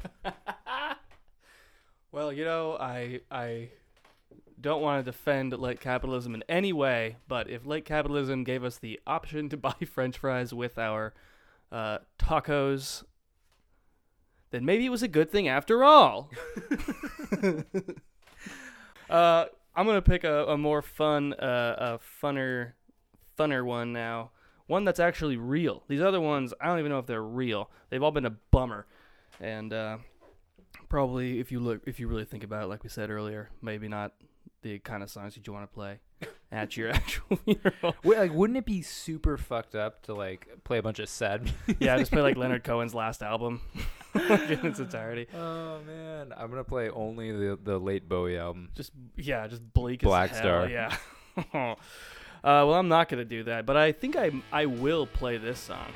Well, 2.13 2.31
you 2.31 2.45
know, 2.45 2.77
I 2.79 3.21
I 3.31 3.69
don't 4.61 4.83
want 4.83 5.03
to 5.03 5.11
defend 5.11 5.51
late 5.53 5.79
capitalism 5.79 6.35
in 6.35 6.43
any 6.47 6.71
way, 6.71 7.17
but 7.27 7.49
if 7.49 7.65
late 7.65 7.85
capitalism 7.85 8.43
gave 8.43 8.63
us 8.63 8.77
the 8.77 8.99
option 9.07 9.49
to 9.49 9.57
buy 9.67 9.73
French 9.91 10.19
fries 10.19 10.53
with 10.53 10.77
our 10.77 11.15
uh, 11.71 11.97
tacos, 12.19 13.03
then 14.51 14.63
maybe 14.63 14.85
it 14.85 14.89
was 14.89 15.01
a 15.01 15.07
good 15.07 15.31
thing 15.31 15.47
after 15.47 15.83
all. 15.83 16.29
uh, 19.09 19.45
I'm 19.75 19.87
gonna 19.87 20.03
pick 20.03 20.23
a, 20.23 20.45
a 20.49 20.55
more 20.55 20.83
fun, 20.83 21.33
uh, 21.33 21.97
a 21.99 22.23
funner, 22.23 22.73
funner 23.39 23.65
one 23.65 23.91
now. 23.91 24.29
One 24.67 24.83
that's 24.85 24.99
actually 24.99 25.37
real. 25.37 25.81
These 25.87 26.01
other 26.01 26.21
ones, 26.21 26.53
I 26.61 26.67
don't 26.67 26.77
even 26.77 26.91
know 26.91 26.99
if 26.99 27.07
they're 27.07 27.23
real. 27.23 27.71
They've 27.89 28.03
all 28.03 28.11
been 28.11 28.27
a 28.27 28.35
bummer, 28.51 28.85
and 29.41 29.73
uh, 29.73 29.97
probably 30.93 31.39
if 31.39 31.51
you 31.51 31.59
look, 31.59 31.81
if 31.87 31.99
you 31.99 32.07
really 32.07 32.23
think 32.23 32.43
about 32.43 32.61
it, 32.61 32.67
like 32.67 32.83
we 32.83 32.89
said 32.89 33.09
earlier, 33.09 33.49
maybe 33.63 33.87
not 33.87 34.13
the 34.61 34.77
kind 34.77 35.01
of 35.01 35.09
songs 35.09 35.33
that 35.33 35.47
you 35.47 35.51
want 35.51 35.67
to 35.67 35.73
play 35.73 35.99
at 36.51 36.77
your 36.77 36.91
actual 36.91 37.35
funeral. 37.43 37.95
Wait, 38.03 38.19
like, 38.19 38.31
wouldn't 38.31 38.57
it 38.57 38.65
be 38.65 38.83
super 38.83 39.35
fucked 39.35 39.73
up 39.73 40.03
to 40.03 40.13
like 40.13 40.47
play 40.63 40.77
a 40.77 40.83
bunch 40.83 40.99
of 40.99 41.09
sad? 41.09 41.51
yeah, 41.79 41.97
just 41.97 42.11
play 42.11 42.21
like 42.21 42.37
Leonard 42.37 42.63
Cohen's 42.63 42.93
last 42.93 43.23
album 43.23 43.61
in 44.13 44.21
its 44.67 44.77
entirety. 44.77 45.25
oh 45.33 45.79
man, 45.87 46.31
I'm 46.37 46.51
gonna 46.51 46.63
play 46.63 46.91
only 46.91 47.31
the 47.31 47.57
the 47.61 47.79
late 47.79 48.07
Bowie 48.07 48.37
album. 48.37 48.69
Just 48.75 48.91
yeah, 49.17 49.47
just 49.47 49.73
bleak 49.73 50.01
Black 50.01 50.29
as 50.29 50.37
Star. 50.37 50.67
hell. 50.67 50.69
Yeah. 50.69 50.95
uh, 51.55 51.75
well, 52.43 52.75
I'm 52.75 52.87
not 52.87 53.09
gonna 53.09 53.25
do 53.25 53.45
that, 53.45 53.65
but 53.65 53.77
I 53.77 53.93
think 53.93 54.15
I 54.15 54.29
I 54.51 54.67
will 54.67 55.07
play 55.07 55.37
this 55.37 55.57
song. 55.57 55.91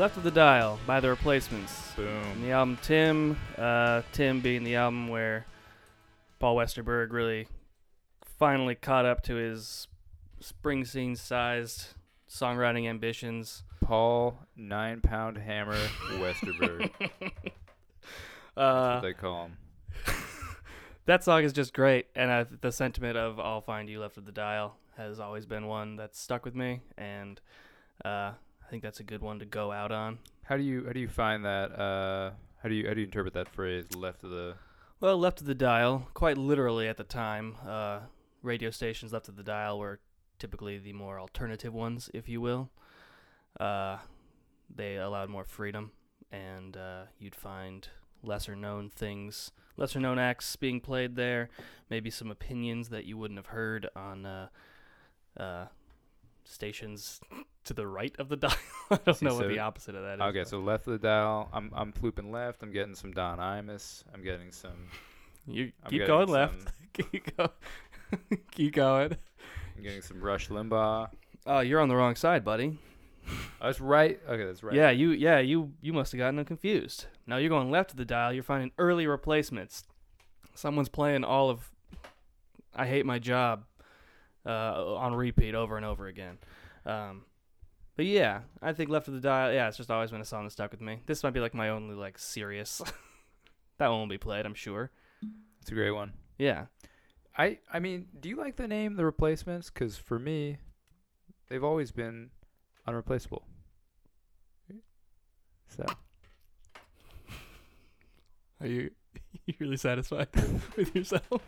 Left 0.00 0.16
of 0.16 0.22
the 0.22 0.30
Dial 0.30 0.80
by 0.86 0.98
the 0.98 1.10
Replacements. 1.10 1.92
Boom. 1.94 2.06
And 2.32 2.42
the 2.42 2.52
album 2.52 2.78
Tim, 2.80 3.38
uh, 3.58 4.00
Tim 4.12 4.40
being 4.40 4.64
the 4.64 4.76
album 4.76 5.08
where 5.08 5.44
Paul 6.38 6.56
Westerberg 6.56 7.12
really 7.12 7.48
finally 8.38 8.74
caught 8.74 9.04
up 9.04 9.22
to 9.24 9.34
his 9.34 9.88
Springsteen 10.42 11.18
sized 11.18 11.88
songwriting 12.30 12.88
ambitions. 12.88 13.62
Paul 13.84 14.38
Nine 14.56 15.02
Pound 15.02 15.36
Hammer 15.36 15.76
Westerberg. 16.12 16.90
That's 17.20 17.42
Uh, 18.56 18.92
what 18.94 19.02
they 19.02 19.12
call 19.12 19.48
him. 19.48 19.56
that 21.04 21.22
song 21.22 21.44
is 21.44 21.52
just 21.52 21.74
great, 21.74 22.06
and 22.14 22.30
uh, 22.30 22.44
the 22.62 22.72
sentiment 22.72 23.18
of 23.18 23.38
"I'll 23.38 23.60
find 23.60 23.86
you 23.90 24.00
left 24.00 24.16
of 24.16 24.24
the 24.24 24.32
dial" 24.32 24.76
has 24.96 25.20
always 25.20 25.44
been 25.44 25.66
one 25.66 25.96
that's 25.96 26.18
stuck 26.18 26.46
with 26.46 26.54
me, 26.54 26.80
and 26.96 27.38
uh, 28.02 28.32
I 28.70 28.72
think 28.72 28.84
that's 28.84 29.00
a 29.00 29.02
good 29.02 29.20
one 29.20 29.40
to 29.40 29.44
go 29.44 29.72
out 29.72 29.90
on. 29.90 30.20
How 30.44 30.56
do 30.56 30.62
you 30.62 30.84
how 30.86 30.92
do 30.92 31.00
you 31.00 31.08
find 31.08 31.44
that? 31.44 31.72
Uh, 31.76 32.30
how 32.62 32.68
do 32.68 32.74
you 32.76 32.86
how 32.86 32.94
do 32.94 33.00
you 33.00 33.06
interpret 33.06 33.34
that 33.34 33.48
phrase? 33.48 33.96
Left 33.96 34.22
of 34.22 34.30
the 34.30 34.54
Well, 35.00 35.18
left 35.18 35.40
of 35.40 35.48
the 35.48 35.56
dial, 35.56 36.06
quite 36.14 36.38
literally 36.38 36.86
at 36.86 36.96
the 36.96 37.02
time, 37.02 37.56
uh, 37.66 38.02
radio 38.42 38.70
stations 38.70 39.12
left 39.12 39.28
of 39.28 39.34
the 39.34 39.42
dial 39.42 39.80
were 39.80 39.98
typically 40.38 40.78
the 40.78 40.92
more 40.92 41.18
alternative 41.18 41.74
ones, 41.74 42.10
if 42.14 42.28
you 42.28 42.40
will. 42.40 42.70
Uh, 43.58 43.98
they 44.72 44.98
allowed 44.98 45.30
more 45.30 45.44
freedom, 45.44 45.90
and 46.30 46.76
uh, 46.76 47.06
you'd 47.18 47.34
find 47.34 47.88
lesser 48.22 48.54
known 48.54 48.88
things, 48.88 49.50
lesser 49.76 49.98
known 49.98 50.20
acts 50.20 50.54
being 50.54 50.80
played 50.80 51.16
there, 51.16 51.50
maybe 51.90 52.08
some 52.08 52.30
opinions 52.30 52.90
that 52.90 53.04
you 53.04 53.18
wouldn't 53.18 53.38
have 53.38 53.46
heard 53.46 53.88
on 53.96 54.24
uh, 54.24 54.46
uh, 55.36 55.64
stations 56.50 57.20
to 57.64 57.74
the 57.74 57.86
right 57.86 58.14
of 58.18 58.28
the 58.28 58.36
dial. 58.36 58.54
I 58.90 58.98
don't 59.04 59.14
See, 59.16 59.26
know 59.26 59.34
what 59.34 59.42
so- 59.44 59.48
the 59.48 59.58
opposite 59.60 59.94
of 59.94 60.02
that 60.02 60.14
is. 60.14 60.20
Okay, 60.20 60.40
but- 60.40 60.48
so 60.48 60.58
left 60.60 60.86
of 60.86 60.92
the 61.00 61.06
dial. 61.06 61.48
I'm 61.52 61.70
I'm 61.74 61.92
flooping 61.92 62.30
left. 62.30 62.62
I'm 62.62 62.72
getting 62.72 62.94
some 62.94 63.12
Don 63.12 63.38
Imus. 63.38 64.04
I'm 64.14 64.22
getting 64.22 64.52
some. 64.52 64.88
you 65.46 65.72
I'm 65.84 65.90
keep 65.90 66.06
going 66.06 66.26
some- 66.26 66.34
left. 66.34 66.72
keep 66.92 67.36
going. 67.36 67.50
keep 68.52 68.74
going. 68.74 69.16
I'm 69.76 69.82
getting 69.82 70.02
some 70.02 70.20
Rush 70.20 70.48
Limbaugh. 70.48 71.08
Oh, 71.46 71.60
you're 71.60 71.80
on 71.80 71.88
the 71.88 71.96
wrong 71.96 72.16
side, 72.16 72.44
buddy. 72.44 72.78
Oh, 73.28 73.66
that's 73.66 73.80
right. 73.80 74.18
Okay, 74.28 74.44
that's 74.44 74.62
right. 74.62 74.74
Yeah, 74.74 74.90
you 74.90 75.10
yeah, 75.12 75.38
you 75.38 75.72
you 75.80 75.92
must 75.92 76.12
have 76.12 76.18
gotten 76.18 76.36
them 76.36 76.44
confused. 76.44 77.06
Now 77.26 77.36
you're 77.36 77.48
going 77.48 77.70
left 77.70 77.92
of 77.92 77.96
the 77.96 78.04
dial, 78.04 78.32
you're 78.32 78.42
finding 78.42 78.72
early 78.78 79.06
replacements. 79.06 79.84
Someone's 80.54 80.88
playing 80.88 81.22
all 81.24 81.48
of 81.48 81.70
I 82.74 82.86
hate 82.86 83.06
my 83.06 83.18
job 83.18 83.64
uh, 84.46 84.94
on 84.96 85.14
repeat 85.14 85.54
over 85.54 85.76
and 85.76 85.86
over 85.86 86.06
again. 86.06 86.38
Um, 86.86 87.22
but 87.96 88.06
yeah, 88.06 88.40
I 88.62 88.72
think 88.72 88.88
left 88.88 89.08
of 89.08 89.14
the 89.14 89.20
dial, 89.20 89.52
yeah, 89.52 89.68
it's 89.68 89.76
just 89.76 89.90
always 89.90 90.10
been 90.10 90.20
a 90.20 90.24
song 90.24 90.44
that 90.44 90.50
stuck 90.50 90.70
with 90.70 90.80
me. 90.80 91.00
This 91.06 91.22
might 91.22 91.34
be 91.34 91.40
like 91.40 91.54
my 91.54 91.68
only 91.68 91.94
like 91.94 92.18
serious. 92.18 92.80
that 93.78 93.88
one 93.88 94.00
will 94.00 94.06
be 94.06 94.18
played, 94.18 94.46
I'm 94.46 94.54
sure. 94.54 94.90
it's 95.60 95.70
a 95.70 95.74
great 95.74 95.90
one. 95.90 96.12
Yeah. 96.38 96.66
I 97.36 97.58
I 97.72 97.78
mean, 97.78 98.06
do 98.18 98.28
you 98.28 98.36
like 98.36 98.56
the 98.56 98.68
name 98.68 98.96
The 98.96 99.04
Replacements? 99.04 99.70
Because 99.70 99.96
for 99.96 100.18
me, 100.18 100.58
they've 101.48 101.62
always 101.64 101.92
been 101.92 102.30
unreplaceable. 102.86 103.44
So 105.68 105.86
Are 108.60 108.66
you 108.66 108.90
you 109.46 109.54
really 109.58 109.76
satisfied 109.76 110.28
with 110.76 110.94
yourself? 110.94 111.42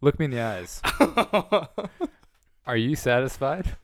Look 0.00 0.18
me 0.18 0.26
in 0.26 0.30
the 0.30 0.40
eyes. 0.40 0.80
Are 2.66 2.76
you 2.76 2.94
satisfied? 2.96 3.76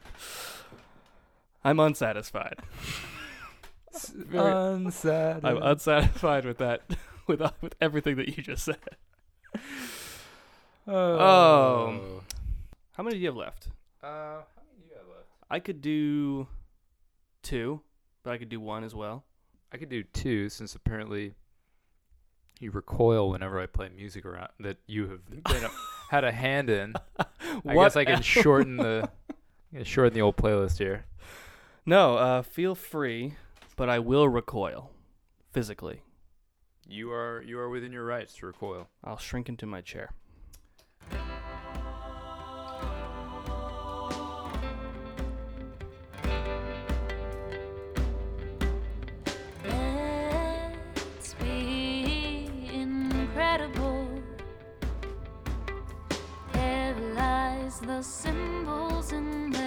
I'm 1.64 1.81
unsatisfied. 1.81 2.57
Very- 4.14 4.52
Unsatisfied. 4.52 5.44
I'm 5.44 5.62
unsatisfied 5.62 6.44
with 6.44 6.59
that 6.59 6.83
with 7.26 7.40
uh, 7.40 7.50
with 7.61 7.74
everything 7.81 8.16
that 8.16 8.29
you 8.37 8.42
just 8.42 8.64
said. 8.64 8.76
oh. 10.87 12.22
How 12.92 13.02
many 13.02 13.16
do 13.16 13.20
you 13.20 13.29
have 13.29 13.37
left? 13.37 13.68
Uh, 14.02 14.07
how 14.07 14.42
many 14.66 14.79
do 14.83 14.88
you 14.90 14.96
have 14.96 15.07
left? 15.09 15.29
I 15.50 15.59
could 15.61 15.81
do 15.83 16.46
two, 17.42 17.81
but 18.22 18.31
I 18.33 18.38
could 18.38 18.48
do 18.48 18.61
one 18.61 18.85
as 18.85 18.94
well. 18.94 19.24
I 19.72 19.76
could 19.76 19.88
do 19.90 20.02
two 20.02 20.48
since 20.48 20.74
apparently 20.74 21.35
you 22.61 22.70
recoil 22.70 23.29
whenever 23.31 23.61
I 23.61 23.66
play 23.66 23.88
music 23.94 24.24
around 24.24 24.48
that 24.61 24.79
you 24.87 25.09
have 25.09 25.26
been 25.29 25.64
a, 25.64 25.70
had 26.09 26.25
a 26.25 26.33
hand 26.33 26.71
in. 26.71 26.95
I 27.66 27.75
guess 27.75 27.97
I 27.97 28.05
can 28.05 28.23
shorten 28.23 28.77
the 28.77 29.09
can 29.73 29.85
shorten 29.85 30.14
the 30.14 30.23
old 30.23 30.37
playlist 30.37 30.79
here. 30.79 31.07
No, 31.85 32.16
uh, 32.16 32.42
feel 32.42 32.75
free, 32.75 33.35
but 33.77 33.88
I 33.88 33.99
will 33.99 34.29
recoil 34.29 34.90
physically. 35.53 36.03
You 36.88 37.11
are 37.12 37.42
you 37.42 37.59
are 37.59 37.69
within 37.69 37.92
your 37.92 38.05
rights 38.05 38.35
to 38.37 38.47
recoil. 38.47 38.88
I'll 39.05 39.19
shrink 39.19 39.49
into 39.49 39.66
my 39.66 39.81
chair. 39.81 40.11
The 57.97 58.03
symbols 58.03 59.11
in 59.13 59.51
their 59.51 59.65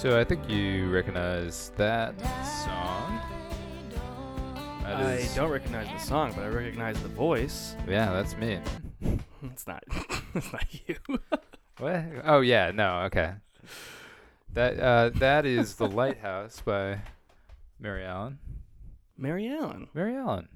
So 0.00 0.18
I 0.18 0.24
think 0.24 0.48
you 0.48 0.88
recognize 0.88 1.72
that 1.76 2.18
song. 2.64 3.20
That 4.82 4.96
I 4.96 5.12
is- 5.16 5.34
don't 5.34 5.50
recognize 5.50 5.88
the 5.88 5.98
song, 5.98 6.32
but 6.34 6.42
I 6.42 6.48
recognize 6.48 6.98
the 7.02 7.08
voice. 7.10 7.76
Yeah, 7.86 8.10
that's 8.10 8.34
me. 8.34 8.60
It's 9.42 9.66
not. 9.66 9.84
it's 10.34 10.50
not 10.54 10.64
you. 10.88 10.96
What? 11.76 12.02
Oh 12.24 12.40
yeah, 12.40 12.70
no, 12.70 13.02
okay. 13.08 13.34
That 14.54 14.80
uh, 14.80 15.10
that 15.16 15.44
is 15.44 15.74
the 15.74 15.86
Lighthouse 15.86 16.62
by 16.62 17.00
Mary 17.78 18.02
Allen. 18.06 18.38
Mary 19.18 19.48
Allen. 19.48 19.88
Mary 19.92 20.16
Allen. 20.16 20.48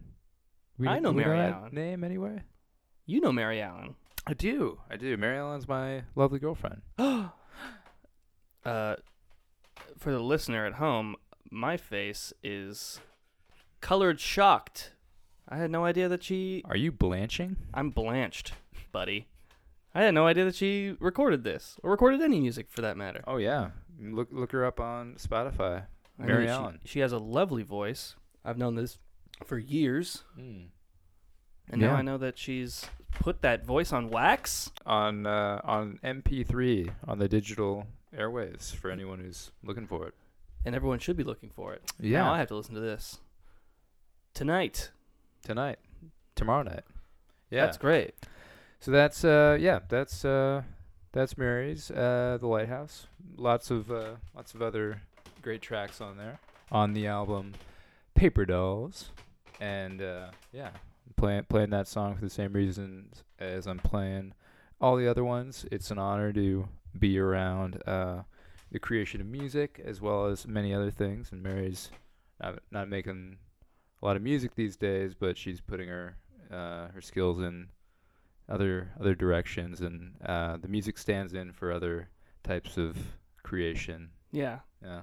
I 0.87 1.01
know 1.01 1.11
we 1.13 1.23
Mary 1.23 1.37
that 1.37 1.53
Allen. 1.53 1.75
Name 1.75 2.03
anyway? 2.03 2.41
You 3.05 3.21
know 3.21 3.33
Mary 3.33 3.61
Allen. 3.61 3.95
I 4.27 4.33
do. 4.33 4.81
I 4.91 4.97
do. 4.97 5.19
Mary 5.19 5.37
Allen's 5.37 5.69
my 5.69 6.05
lovely 6.15 6.39
girlfriend. 6.39 6.81
uh, 6.99 7.27
for 10.05 10.13
the 10.13 10.21
listener 10.21 10.67
at 10.67 10.75
home, 10.75 11.17
my 11.51 11.77
face 11.79 12.33
is 12.43 13.01
colored 13.81 14.21
shocked. 14.21 14.93
I 15.49 15.57
had 15.57 15.71
no 15.71 15.85
idea 15.85 16.09
that 16.09 16.23
she. 16.23 16.63
Are 16.67 16.77
you 16.77 16.93
blanching? 16.93 17.57
I'm 17.73 17.91
blanched, 17.91 18.53
buddy. 18.93 19.29
I 19.95 20.03
had 20.03 20.13
no 20.15 20.27
idea 20.27 20.45
that 20.45 20.55
she 20.57 20.95
recorded 21.01 21.43
this 21.43 21.77
or 21.83 21.91
recorded 21.91 22.21
any 22.21 22.39
music 22.41 22.67
for 22.69 22.83
that 22.83 22.97
matter. 22.99 23.23
Oh 23.27 23.39
yeah. 23.39 23.71
Look 24.01 24.29
look 24.31 24.53
her 24.53 24.65
up 24.65 24.79
on 24.79 25.15
Spotify. 25.15 25.85
I 26.21 26.27
Mary 26.27 26.47
that 26.47 26.53
she- 26.53 26.63
Allen. 26.63 26.81
She, 26.85 27.01
has 27.01 27.13
a 27.13 27.19
lovely 27.19 27.63
voice. 27.63 28.15
I've 28.45 28.59
known 28.59 28.75
this 28.75 28.99
for 29.45 29.57
years, 29.59 30.23
Mm. 30.39 30.67
and 31.71 31.81
now 31.81 31.95
I 31.95 32.03
know 32.03 32.19
that 32.19 32.37
she's 32.39 32.85
put 33.13 33.41
that 33.43 33.65
voice 33.65 33.93
on 33.93 34.11
wax. 34.11 34.71
On 34.85 35.27
uh, 35.27 35.61
on 35.65 35.99
MP3 36.05 36.91
on 37.09 37.19
the 37.19 37.29
digital 37.29 37.87
airwaves 38.17 38.75
for 38.75 38.91
anyone 38.91 39.19
who's 39.21 39.51
looking 39.63 39.87
for 39.87 40.07
it. 40.07 40.15
and 40.65 40.75
everyone 40.75 40.99
should 40.99 41.17
be 41.17 41.25
looking 41.25 41.51
for 41.51 41.75
it. 41.75 41.83
Yeah. 42.01 42.23
Now 42.23 42.33
I 42.35 42.39
have 42.39 42.49
to 42.49 42.55
listen 42.57 42.75
to 42.75 42.81
this 42.81 43.19
tonight. 44.33 44.91
Tonight. 45.45 45.79
Tomorrow 46.35 46.63
night. 46.63 46.85
Yeah. 47.51 47.65
That's 47.67 47.77
great. 47.77 48.15
So 48.81 48.91
that's 48.91 49.25
uh 49.25 49.57
yeah, 49.61 49.81
that's 49.89 50.25
uh 50.25 50.63
that's 51.13 51.37
Mary's 51.39 51.91
uh 51.91 52.39
The 52.41 52.47
Lighthouse. 52.47 53.07
Lots 53.37 53.71
of 53.71 53.91
uh 53.91 54.17
lots 54.35 54.55
of 54.55 54.63
other 54.63 55.03
great 55.43 55.63
tracks 55.63 56.01
on 56.01 56.17
there 56.17 56.39
on 56.73 56.93
the 56.95 57.07
album 57.07 57.55
Paper 58.15 58.45
Dolls. 58.45 59.11
And 59.61 60.03
uh 60.03 60.29
yeah, 60.53 60.71
playing 61.17 61.45
playing 61.45 61.71
that 61.71 61.89
song 61.89 62.15
for 62.17 62.23
the 62.23 62.31
same 62.31 62.53
reasons 62.53 63.23
as 63.39 63.67
I'm 63.67 63.79
playing 63.79 64.33
all 64.81 64.97
the 64.97 65.09
other 65.09 65.25
ones. 65.25 65.65
It's 65.71 65.91
an 65.91 65.99
honor 65.99 66.33
to 66.33 66.69
be 66.99 67.19
around 67.19 67.83
uh 67.87 68.23
the 68.71 68.79
creation 68.79 69.21
of 69.21 69.27
music 69.27 69.81
as 69.85 70.01
well 70.01 70.27
as 70.27 70.47
many 70.47 70.73
other 70.75 70.91
things 70.91 71.31
and 71.33 71.43
Mary's 71.43 71.91
not 72.43 72.59
not 72.71 72.89
making 72.89 73.37
a 74.03 74.05
lot 74.07 74.17
of 74.17 74.23
music 74.23 74.55
these 74.55 74.77
days, 74.77 75.15
but 75.15 75.39
she's 75.39 75.61
putting 75.61 75.89
her 75.89 76.17
uh 76.53 76.89
her 76.89 77.01
skills 77.01 77.39
in 77.41 77.69
other 78.49 78.91
other 79.01 79.15
directions 79.15 79.81
and 79.81 80.13
uh, 80.27 80.57
the 80.59 80.69
music 80.69 80.99
stands 80.99 81.33
in 81.33 81.53
for 81.53 81.73
other 81.73 82.09
types 82.43 82.77
of 82.77 82.97
creation 83.43 84.11
Yeah. 84.33 84.59
yeah 84.83 85.03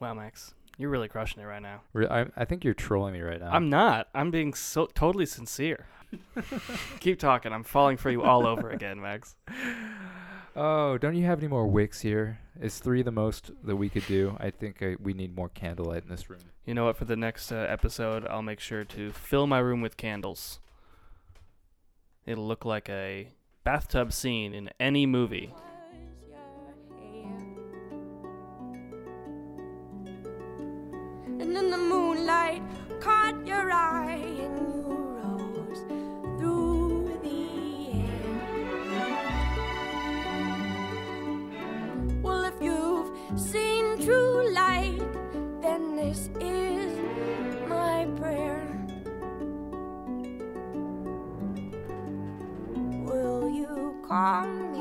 Wow, 0.00 0.14
Max, 0.14 0.54
you're 0.78 0.90
really 0.90 1.08
crushing 1.08 1.42
it 1.42 1.46
right 1.46 1.60
now. 1.60 1.82
Re- 1.92 2.06
I, 2.06 2.26
I 2.36 2.44
think 2.44 2.64
you're 2.64 2.72
trolling 2.72 3.12
me 3.14 3.20
right 3.20 3.40
now 3.40 3.50
I'm 3.50 3.68
not. 3.68 4.08
I'm 4.14 4.30
being 4.30 4.54
so 4.54 4.86
totally 4.86 5.26
sincere. 5.26 5.86
Keep 7.00 7.18
talking. 7.18 7.52
I'm 7.52 7.64
falling 7.64 7.96
for 7.98 8.10
you 8.10 8.22
all 8.22 8.46
over 8.46 8.70
again, 8.70 9.00
Max. 9.00 9.36
oh 10.58 10.98
don't 10.98 11.14
you 11.14 11.24
have 11.24 11.38
any 11.38 11.48
more 11.48 11.66
wicks 11.66 12.00
here 12.00 12.38
is 12.60 12.78
three 12.80 13.02
the 13.02 13.12
most 13.12 13.50
that 13.62 13.76
we 13.76 13.88
could 13.88 14.06
do 14.06 14.36
i 14.40 14.50
think 14.50 14.82
uh, 14.82 14.90
we 15.00 15.14
need 15.14 15.34
more 15.34 15.48
candlelight 15.48 16.02
in 16.02 16.08
this 16.10 16.28
room 16.28 16.40
You 16.66 16.74
know 16.74 16.84
what? 16.84 16.98
For 16.98 17.06
the 17.06 17.16
next 17.16 17.50
uh, 17.50 17.64
episode, 17.66 18.26
I'll 18.28 18.42
make 18.42 18.60
sure 18.60 18.84
to 18.84 19.10
fill 19.10 19.46
my 19.46 19.58
room 19.58 19.80
with 19.80 19.96
candles. 19.96 20.60
It'll 22.26 22.46
look 22.46 22.66
like 22.66 22.90
a 22.90 23.28
bathtub 23.64 24.12
scene 24.12 24.52
in 24.52 24.68
any 24.78 25.06
movie. 25.06 25.54
And 31.40 31.56
in 31.56 31.70
the 31.70 31.78
moonlight, 31.78 32.62
caught 33.00 33.46
your 33.46 33.72
eye 33.72 34.20
seen 43.36 44.00
true 44.02 44.52
light, 44.54 45.00
then 45.60 45.96
this 45.96 46.30
is 46.40 46.98
my 47.68 48.06
prayer. 48.16 48.64
Will 53.04 53.50
you 53.50 53.96
call 54.08 54.46
me 54.46 54.77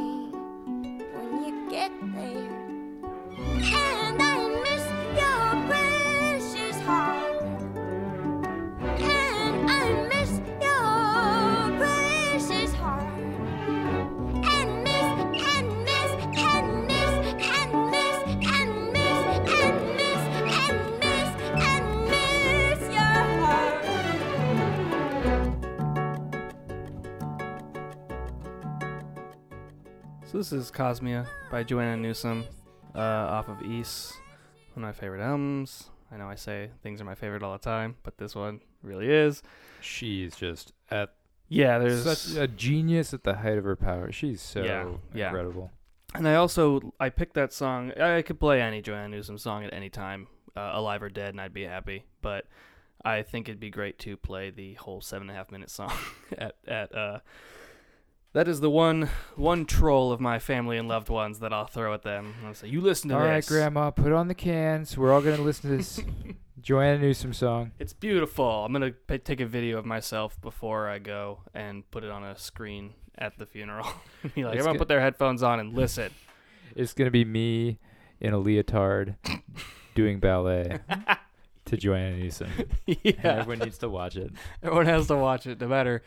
this 30.50 30.66
is 30.68 30.72
Cosmia 30.72 31.28
by 31.52 31.62
Joanna 31.62 31.98
Newsom, 31.98 32.46
uh, 32.96 33.00
off 33.00 33.50
of 33.50 33.62
East, 33.64 34.14
one 34.74 34.82
of 34.86 34.88
my 34.88 34.94
favorite 34.94 35.22
albums. 35.22 35.90
I 36.10 36.16
know 36.16 36.30
I 36.30 36.36
say 36.36 36.70
things 36.82 37.02
are 37.02 37.04
my 37.04 37.16
favorite 37.16 37.44
all 37.44 37.52
the 37.52 37.58
time, 37.60 37.98
but 38.04 38.18
this 38.18 38.34
one 38.34 38.62
really 38.82 39.12
is. 39.12 39.44
She's 39.82 40.38
just 40.38 40.72
at 40.90 41.16
Yeah, 41.50 41.80
there's 41.80 42.04
such 42.06 42.38
a 42.38 42.48
genius 42.48 43.14
at 43.14 43.26
the 43.26 43.36
height 43.36 43.58
of 43.58 43.66
her 43.66 43.76
power. 43.76 44.10
She's 44.14 44.40
so 44.42 44.64
Yeah, 44.64 44.90
yeah. 45.14 45.28
incredible. 45.28 45.70
And 46.16 46.26
I 46.26 46.36
also 46.36 46.94
I 46.98 47.10
picked 47.10 47.34
that 47.34 47.52
song. 47.52 47.92
I 48.00 48.22
could 48.22 48.40
play 48.40 48.62
any 48.62 48.82
Joanna 48.82 49.10
Newsom 49.10 49.38
song 49.38 49.66
at 49.66 49.74
any 49.74 49.90
time, 49.90 50.28
uh, 50.56 50.72
alive 50.76 51.04
or 51.04 51.10
dead, 51.10 51.32
and 51.32 51.42
I'd 51.42 51.54
be 51.54 51.64
happy. 51.66 52.06
But 52.22 52.46
I 53.04 53.22
think 53.22 53.50
it'd 53.50 53.60
be 53.60 53.70
great 53.70 54.00
to 54.00 54.16
play 54.16 54.50
the 54.52 54.76
whole 54.76 55.02
seven 55.02 55.28
and 55.28 55.36
a 55.36 55.38
half 55.38 55.52
minute 55.52 55.70
song 55.70 55.92
at 56.38 56.56
at. 56.66 56.96
Uh, 56.96 57.20
that 58.34 58.48
is 58.48 58.60
the 58.60 58.70
one 58.70 59.10
one 59.36 59.66
troll 59.66 60.12
of 60.12 60.20
my 60.20 60.40
family 60.40 60.78
and 60.78 60.88
loved 60.88 61.10
ones 61.10 61.40
that 61.40 61.52
I'll 61.54 61.66
throw 61.66 61.94
at 61.94 62.04
them. 62.04 62.34
I'll 62.46 62.54
say, 62.54 62.68
"You 62.68 62.82
listen 62.82 63.10
to 63.10 63.16
All 63.16 63.22
right, 63.22 63.38
this." 63.38 63.50
Grandma, 63.50 63.92
put 63.92 64.12
on 64.12 64.28
the 64.28 64.36
cans. 64.36 64.98
We're 64.98 65.12
all 65.14 65.22
gonna 65.22 65.42
listen 65.42 65.70
to 65.72 65.78
this 65.78 66.00
Joanna 66.62 67.00
Newsom 67.00 67.34
song. 67.34 67.72
It's 67.80 67.94
beautiful. 67.94 68.66
I'm 68.66 68.74
gonna 68.74 68.92
p- 68.92 69.18
take 69.20 69.40
a 69.40 69.46
video 69.46 69.78
of 69.78 69.86
myself 69.86 70.40
before 70.42 70.88
I 70.90 71.00
go 71.00 71.40
and 71.54 71.90
put 71.92 72.04
it 72.04 72.12
on 72.12 72.24
a 72.24 72.38
screen 72.38 72.94
at 73.18 73.38
the 73.38 73.46
funeral. 73.46 73.88
Be 74.36 74.44
like, 74.44 74.54
It's 74.56 74.60
everyone 74.60 74.74
good. 74.74 74.80
put 74.80 74.88
their 74.88 75.02
headphones 75.02 75.42
on 75.44 75.60
and 75.60 75.74
listen. 75.74 76.12
It's 76.76 76.94
gonna 76.94 77.12
be 77.12 77.26
me 77.26 77.80
in 78.20 78.34
a 78.34 78.38
leotard 78.38 79.16
doing 79.96 80.20
ballet 80.20 80.80
to 81.66 81.78
Joanna 81.78 82.18
Newsom. 82.18 82.50
And 82.86 82.98
yeah, 83.04 83.14
everyone 83.24 83.60
needs 83.60 83.78
to 83.80 83.90
watch 83.90 84.16
it. 84.16 84.32
everyone 84.62 84.86
has 84.86 85.08
to 85.08 85.16
watch 85.16 85.48
it, 85.48 85.60
no 85.60 85.68
matter 85.68 86.04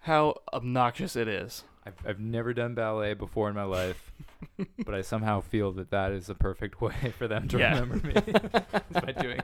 how 0.00 0.36
obnoxious 0.52 1.16
it 1.16 1.28
is. 1.28 1.64
I've, 1.86 1.94
I've 2.06 2.20
never 2.20 2.52
done 2.52 2.74
ballet 2.74 3.14
before 3.14 3.48
in 3.48 3.54
my 3.54 3.62
life, 3.64 4.12
but 4.84 4.94
I 4.94 5.00
somehow 5.02 5.40
feel 5.40 5.72
that 5.72 5.90
that 5.90 6.12
is 6.12 6.26
the 6.26 6.34
perfect 6.34 6.80
way 6.80 7.12
for 7.16 7.26
them 7.28 7.48
to 7.48 7.58
Yeah. 7.58 7.80
remember 7.80 8.06
me. 8.06 8.12
Is 8.16 9.02
by 9.02 9.12
doing 9.12 9.40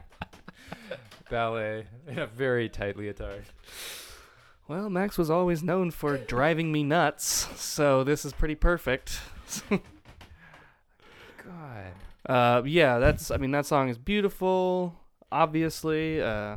ballet 1.31 1.87
in 2.07 2.19
a 2.19 2.27
very 2.27 2.69
tight 2.69 2.97
leotard. 2.97 3.45
Well, 4.69 4.89
Max 4.91 5.17
was 5.19 5.31
always 5.31 5.63
known 5.63 5.91
for 5.91 6.17
driving 6.19 6.71
me 6.73 6.83
nuts, 6.85 7.49
so 7.57 8.05
this 8.05 8.25
is 8.25 8.33
pretty 8.33 8.55
perfect. 8.55 9.19
God. 11.45 11.93
Uh, 12.27 12.63
yeah, 12.65 12.99
that's. 12.99 13.31
I 13.31 13.37
mean, 13.37 13.51
that 13.51 13.67
song 13.67 13.89
is 13.89 13.99
beautiful. 13.99 14.95
Obviously, 15.31 16.21
uh, 16.23 16.57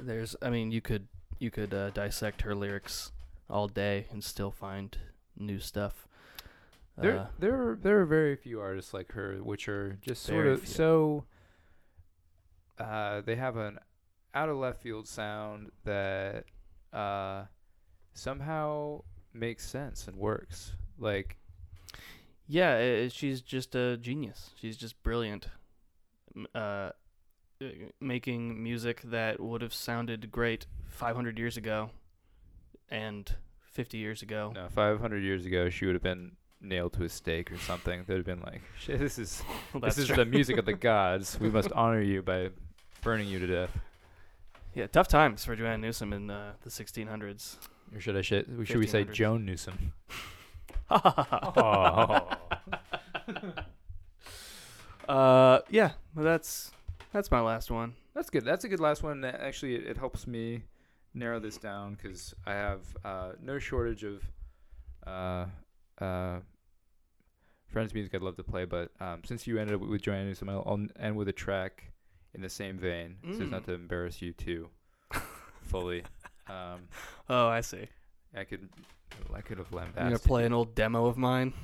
there's. 0.00 0.34
I 0.42 0.50
mean, 0.50 0.72
you 0.72 0.80
could 0.80 1.06
you 1.38 1.50
could 1.50 1.72
uh, 1.74 1.90
dissect 1.90 2.42
her 2.42 2.54
lyrics 2.54 3.12
all 3.48 3.68
day 3.68 4.06
and 4.10 4.22
still 4.24 4.50
find 4.50 4.96
new 5.36 5.58
stuff. 5.58 6.06
There, 6.98 7.18
Uh, 7.18 7.26
there, 7.38 7.54
are, 7.54 7.78
there 7.80 8.00
are 8.00 8.06
very 8.06 8.36
few 8.36 8.60
artists 8.60 8.94
like 8.94 9.12
her, 9.12 9.36
which 9.42 9.68
are 9.68 9.98
just 10.00 10.22
sort 10.22 10.46
of 10.46 10.60
few. 10.62 10.68
so. 10.74 11.24
Uh, 12.78 13.20
they 13.22 13.36
have 13.36 13.56
an 13.56 13.78
out 14.34 14.48
of 14.48 14.56
left 14.58 14.82
field 14.82 15.08
sound 15.08 15.70
that 15.84 16.44
uh, 16.92 17.44
somehow 18.12 19.02
makes 19.32 19.66
sense 19.66 20.06
and 20.08 20.16
works. 20.16 20.72
Like, 20.98 21.36
yeah, 22.46 22.72
i 22.74 23.04
i- 23.04 23.08
she's 23.08 23.40
just 23.40 23.74
a 23.74 23.96
genius. 23.96 24.50
She's 24.60 24.76
just 24.76 25.02
brilliant. 25.02 25.48
Uh, 26.54 26.90
making 28.00 28.62
music 28.62 29.02
that 29.02 29.40
would 29.40 29.62
have 29.62 29.72
sounded 29.74 30.30
great 30.30 30.66
500 30.88 31.38
years 31.38 31.56
ago, 31.56 31.90
and 32.90 33.34
50 33.72 33.98
years 33.98 34.22
ago. 34.22 34.52
no, 34.54 34.68
500 34.68 35.22
years 35.22 35.44
ago, 35.46 35.68
she 35.70 35.86
would 35.86 35.94
have 35.94 36.02
been 36.02 36.32
nailed 36.60 36.92
to 36.94 37.04
a 37.04 37.08
stake 37.08 37.52
or 37.52 37.58
something. 37.58 38.04
They'd 38.06 38.16
have 38.16 38.24
been 38.26 38.40
like, 38.40 38.62
"Shit, 38.78 38.98
this 38.98 39.18
is 39.18 39.42
Well, 39.72 39.80
this 39.82 39.98
is 39.98 40.06
true. 40.06 40.16
the 40.16 40.24
music 40.24 40.56
of 40.58 40.64
the 40.64 40.72
gods. 40.90 41.38
We 41.40 41.50
must 41.50 41.70
honor 41.72 42.00
you 42.00 42.22
by 42.22 42.50
burning 43.02 43.28
you 43.28 43.38
to 43.38 43.46
death." 43.46 43.78
Yeah, 44.74 44.86
tough 44.88 45.08
times 45.08 45.44
for 45.44 45.56
Joanne 45.56 45.80
Newsom 45.80 46.12
in 46.12 46.28
uh, 46.30 46.52
the 46.62 46.68
1600s. 46.68 47.56
Or 47.94 48.00
should 48.00 48.16
I 48.16 48.20
sh- 48.20 48.44
should 48.64 48.76
we 48.78 48.86
say 48.86 49.04
Joan 49.04 49.46
Newsom? 49.46 49.92
Uh, 55.08 55.60
yeah, 55.70 55.92
well, 56.14 56.24
that's 56.24 56.72
that's 57.12 57.30
my 57.30 57.40
last 57.40 57.70
one. 57.70 57.94
That's 58.14 58.30
good. 58.30 58.44
That's 58.44 58.64
a 58.64 58.68
good 58.68 58.80
last 58.80 59.02
one. 59.02 59.24
Actually, 59.24 59.74
it, 59.76 59.86
it 59.86 59.96
helps 59.96 60.26
me 60.26 60.62
narrow 61.14 61.38
this 61.40 61.56
down 61.56 61.94
because 61.94 62.34
I 62.46 62.52
have 62.52 62.80
uh, 63.04 63.32
no 63.42 63.58
shortage 63.58 64.04
of 64.04 64.22
uh, 65.06 65.46
uh, 66.02 66.40
friends' 67.68 67.94
music 67.94 68.14
I'd 68.14 68.22
love 68.22 68.36
to 68.36 68.42
play. 68.44 68.64
But 68.64 68.90
um, 69.00 69.22
since 69.24 69.46
you 69.46 69.58
ended 69.58 69.74
up 69.76 69.80
with 69.82 70.02
Joanna 70.02 70.24
Newsom, 70.26 70.48
I'll, 70.48 70.62
I'll 70.66 70.86
end 70.98 71.16
with 71.16 71.28
a 71.28 71.32
track 71.32 71.92
in 72.34 72.42
the 72.42 72.48
same 72.50 72.78
vein, 72.78 73.16
so 73.36 73.44
as 73.44 73.50
not 73.50 73.62
Mm. 73.62 73.66
to 73.66 73.72
embarrass 73.74 74.20
you 74.20 74.32
too 74.32 74.68
fully. 75.62 76.02
Um, 76.48 76.80
Oh, 77.30 77.48
I 77.48 77.60
see. 77.62 77.86
I 78.36 78.44
could, 78.44 78.68
I 79.34 79.40
could 79.40 79.56
have 79.58 79.72
You're 79.96 80.04
gonna 80.04 80.18
play 80.18 80.44
an 80.44 80.52
old 80.52 80.74
demo 80.74 81.06
of 81.06 81.16
mine. 81.16 81.54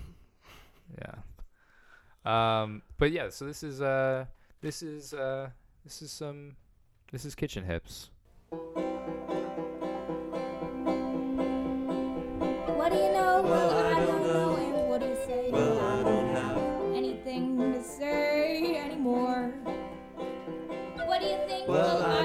Yeah. 0.98 1.14
Um, 2.24 2.82
but 2.98 3.10
yeah, 3.12 3.28
so 3.30 3.44
this 3.44 3.62
is 3.62 3.80
uh, 3.82 4.24
this 4.62 4.82
is 4.82 5.12
uh, 5.12 5.50
this 5.84 6.00
is 6.00 6.10
some, 6.10 6.56
this 7.10 7.24
is 7.24 7.34
Kitchen 7.34 7.64
Hips. 7.64 8.10
What 12.78 12.92
do 12.92 12.98
you 12.98 13.12
know? 13.12 13.42
Well, 13.44 13.70
I 13.70 13.90
don't 14.00 14.06
don't 14.06 14.22
know. 14.22 14.56
And 14.56 14.88
what 14.88 15.00
do 15.00 15.08
you 15.08 15.16
say? 15.26 15.50
Well, 15.50 15.78
I 15.80 16.02
don't 16.02 16.34
have 16.34 16.56
anything 16.94 17.58
to 17.58 17.82
say 17.82 18.76
anymore. 18.76 19.52
What 21.06 21.20
do 21.20 21.26
you 21.26 21.38
think? 21.48 21.68
Well, 21.68 22.02
I 22.02 22.21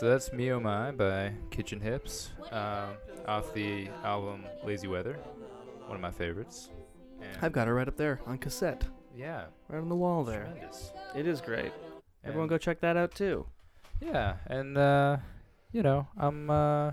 so 0.00 0.08
that's 0.08 0.32
Me 0.32 0.50
Oh 0.50 0.58
My 0.58 0.92
by 0.92 1.30
Kitchen 1.50 1.78
Hips, 1.78 2.30
um, 2.52 2.96
off 3.26 3.52
the 3.52 3.86
album 4.02 4.46
Lazy 4.64 4.88
Weather, 4.88 5.18
one 5.88 5.94
of 5.94 6.00
my 6.00 6.10
favorites. 6.10 6.70
And 7.20 7.28
I've 7.42 7.52
got 7.52 7.68
it 7.68 7.74
right 7.74 7.86
up 7.86 7.98
there 7.98 8.18
on 8.26 8.38
cassette, 8.38 8.86
yeah, 9.14 9.44
right 9.68 9.78
on 9.78 9.90
the 9.90 9.94
wall 9.94 10.24
there. 10.24 10.44
tremendous. 10.46 10.92
It 11.14 11.26
is 11.26 11.42
great. 11.42 11.70
Everyone 12.24 12.48
go 12.48 12.56
check 12.56 12.80
that 12.80 12.96
out 12.96 13.14
too. 13.14 13.44
Yeah, 14.00 14.36
and 14.46 14.78
uh, 14.78 15.18
you 15.70 15.82
know, 15.82 16.08
I'm 16.16 16.48
uh, 16.48 16.92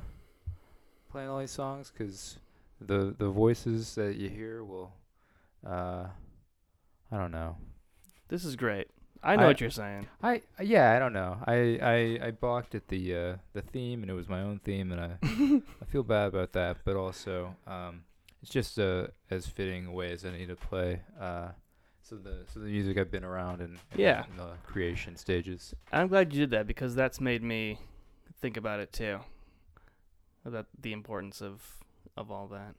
playing 1.10 1.30
all 1.30 1.40
these 1.40 1.52
songs 1.52 1.90
'cause 1.98 2.40
the 2.82 3.16
the 3.18 3.30
voices 3.30 3.96
that 3.96 4.18
you 4.18 4.30
hear 4.30 4.66
will, 4.66 4.92
uh, 5.66 6.08
I 7.10 7.18
don't 7.18 7.32
know. 7.32 7.56
This 8.28 8.44
is 8.44 8.58
great. 8.58 8.90
I 9.24 9.36
know 9.36 9.44
I- 9.44 9.48
what 9.48 9.62
you're 9.62 9.70
saying. 9.70 10.08
I 10.22 10.42
yeah, 10.62 10.94
I 10.96 11.00
don't 11.00 11.14
know. 11.14 11.38
I 11.46 11.80
I, 12.22 12.28
I 12.28 12.32
balked 12.32 12.76
at 12.76 12.88
the 12.88 13.16
uh, 13.16 13.36
the 13.54 13.62
theme, 13.62 14.02
and 14.04 14.10
it 14.12 14.14
was 14.16 14.28
my 14.30 14.42
own 14.42 14.60
theme, 14.64 14.92
and 14.92 15.02
I 15.02 15.18
I 15.82 15.86
feel 15.86 16.04
bad 16.04 16.28
about 16.28 16.54
that. 16.54 16.78
But 16.86 16.96
also, 16.96 17.56
um, 17.66 18.04
it's 18.42 18.52
just 18.52 18.78
uh, 18.80 19.08
as 19.30 19.48
fitting 19.48 19.86
a 19.88 19.92
way 19.92 20.12
as 20.12 20.24
any 20.26 20.46
to 20.48 20.56
play. 20.56 21.02
Uh, 21.20 21.50
so 22.02 22.16
the 22.16 22.44
so 22.54 22.60
the 22.60 22.68
music 22.68 22.98
I've 22.98 23.12
been 23.12 23.26
around 23.26 23.62
and 23.62 23.78
Yeah. 23.96 24.24
in 24.32 24.38
the 24.38 24.52
creation 24.66 25.16
stages. 25.18 25.74
I'm 25.92 26.08
glad 26.08 26.34
you 26.34 26.40
did 26.40 26.52
that 26.52 26.68
because 26.68 26.96
that's 26.96 27.20
made 27.20 27.44
me 27.44 27.80
think 28.42 28.56
about 28.58 28.80
it 28.80 28.94
too. 28.94 29.20
About 30.46 30.68
the 30.80 30.94
importance 30.94 31.42
of 31.42 31.62
of 32.16 32.32
all 32.32 32.48
that. 32.48 32.76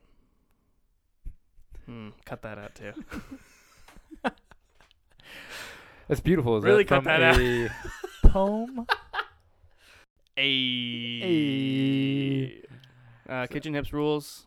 Hmm, 1.85 2.09
cut 2.25 2.41
that 2.41 2.57
out 2.57 2.73
too. 2.75 2.93
That's 6.09 6.19
beautiful. 6.21 6.57
Is 6.57 6.63
Really 6.65 6.83
that 6.83 6.89
cut 6.89 7.03
that 7.05 7.21
out. 7.23 7.39
a 7.39 7.69
poem? 8.27 8.85
Ayy. 11.29 12.63
Uh, 13.27 13.45
Kitchen 13.47 13.73
Hips 13.73 13.93
rules. 13.93 14.45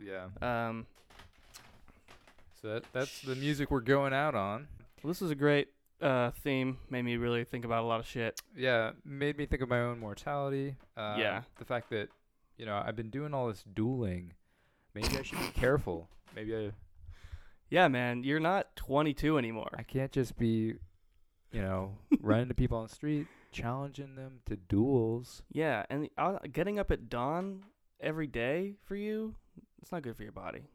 Yeah. 0.00 0.26
Um, 0.42 0.86
So 2.60 2.68
that 2.68 2.84
that's 2.92 3.22
the 3.22 3.34
music 3.34 3.70
we're 3.70 3.80
going 3.80 4.12
out 4.12 4.34
on. 4.34 4.68
well, 5.02 5.08
this 5.10 5.22
is 5.22 5.30
a 5.30 5.34
great 5.34 5.68
uh, 6.02 6.30
theme 6.30 6.78
made 6.90 7.02
me 7.02 7.16
really 7.16 7.44
think 7.44 7.64
about 7.64 7.82
a 7.84 7.86
lot 7.86 8.00
of 8.00 8.06
shit. 8.06 8.40
Yeah, 8.56 8.90
made 9.04 9.36
me 9.38 9.46
think 9.46 9.62
of 9.62 9.68
my 9.68 9.80
own 9.80 9.98
mortality. 9.98 10.76
Uh, 10.96 11.16
Yeah. 11.18 11.42
The 11.58 11.64
fact 11.64 11.88
that, 11.90 12.08
you 12.58 12.66
know, 12.66 12.82
I've 12.84 12.96
been 12.96 13.10
doing 13.10 13.32
all 13.34 13.48
this 13.48 13.64
dueling. 13.74 14.32
Maybe 14.94 15.16
I 15.18 15.22
should 15.22 15.38
be 15.38 15.48
careful. 15.54 16.08
Maybe 16.34 16.54
I, 16.56 16.72
Yeah, 17.70 17.88
man, 17.88 18.22
you're 18.24 18.40
not 18.40 18.74
22 18.76 19.38
anymore. 19.38 19.70
I 19.78 19.82
can't 19.82 20.10
just 20.12 20.36
be, 20.38 20.74
you 21.52 21.62
know, 21.62 21.96
running 22.20 22.48
to 22.48 22.54
people 22.54 22.78
on 22.78 22.86
the 22.86 22.94
street, 22.94 23.26
challenging 23.52 24.14
them 24.14 24.40
to 24.46 24.56
duels. 24.56 25.42
Yeah, 25.52 25.84
and 25.90 26.08
uh, 26.16 26.38
getting 26.52 26.78
up 26.78 26.90
at 26.90 27.08
dawn 27.08 27.64
every 28.00 28.26
day 28.26 28.74
for 28.84 28.96
you, 28.96 29.34
it's 29.80 29.92
not 29.92 30.02
good 30.02 30.16
for 30.16 30.22
your 30.22 30.32
body. 30.32 30.68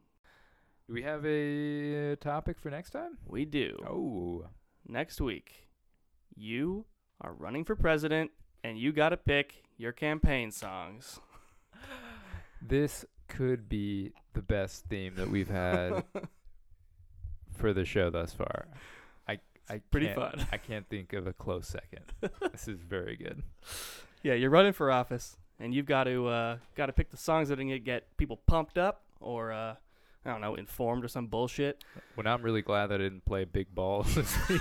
Do 0.86 0.94
we 0.94 1.02
have 1.02 1.24
a 1.26 2.12
uh, 2.12 2.16
topic 2.16 2.60
for 2.60 2.70
next 2.70 2.90
time? 2.90 3.18
We 3.26 3.44
do. 3.44 3.76
Oh. 3.88 4.46
Next 4.86 5.20
week, 5.20 5.68
you 6.36 6.84
are 7.20 7.32
running 7.32 7.64
for 7.64 7.74
president, 7.74 8.30
and 8.62 8.78
you 8.78 8.92
got 8.92 9.08
to 9.08 9.16
pick 9.16 9.64
your 9.76 9.92
campaign 9.92 10.50
songs. 10.50 11.20
This 12.68 13.04
could 13.28 13.68
be 13.68 14.12
the 14.32 14.42
best 14.42 14.86
theme 14.86 15.14
that 15.16 15.30
we've 15.30 15.48
had 15.48 16.04
for 17.56 17.72
the 17.72 17.84
show 17.84 18.10
thus 18.10 18.32
far. 18.32 18.66
I 19.68 19.80
pretty 19.90 20.08
fun. 20.12 20.46
I 20.52 20.56
can't 20.58 20.88
think 20.88 21.12
of 21.12 21.26
a 21.26 21.32
close 21.32 21.66
second. 21.68 22.04
this 22.52 22.68
is 22.68 22.80
very 22.80 23.16
good. 23.16 23.42
Yeah, 24.22 24.34
you're 24.34 24.50
running 24.50 24.72
for 24.72 24.90
office, 24.90 25.36
and 25.60 25.72
you've 25.72 25.86
got 25.86 26.04
to 26.04 26.26
uh, 26.26 26.56
got 26.74 26.86
to 26.86 26.92
pick 26.92 27.10
the 27.10 27.16
songs 27.16 27.48
that 27.48 27.60
are 27.60 27.62
gonna 27.62 27.78
get 27.78 28.16
people 28.16 28.40
pumped 28.48 28.76
up, 28.76 29.02
or 29.20 29.52
uh, 29.52 29.74
I 30.24 30.30
don't 30.30 30.40
know, 30.40 30.56
informed 30.56 31.04
or 31.04 31.08
some 31.08 31.28
bullshit. 31.28 31.84
Well, 32.16 32.24
now 32.24 32.34
I'm 32.34 32.42
really 32.42 32.62
glad 32.62 32.88
that 32.88 32.94
I 33.00 33.04
didn't 33.04 33.24
play 33.24 33.44
big 33.44 33.72
balls 33.72 34.12
this 34.16 34.48
week. 34.48 34.60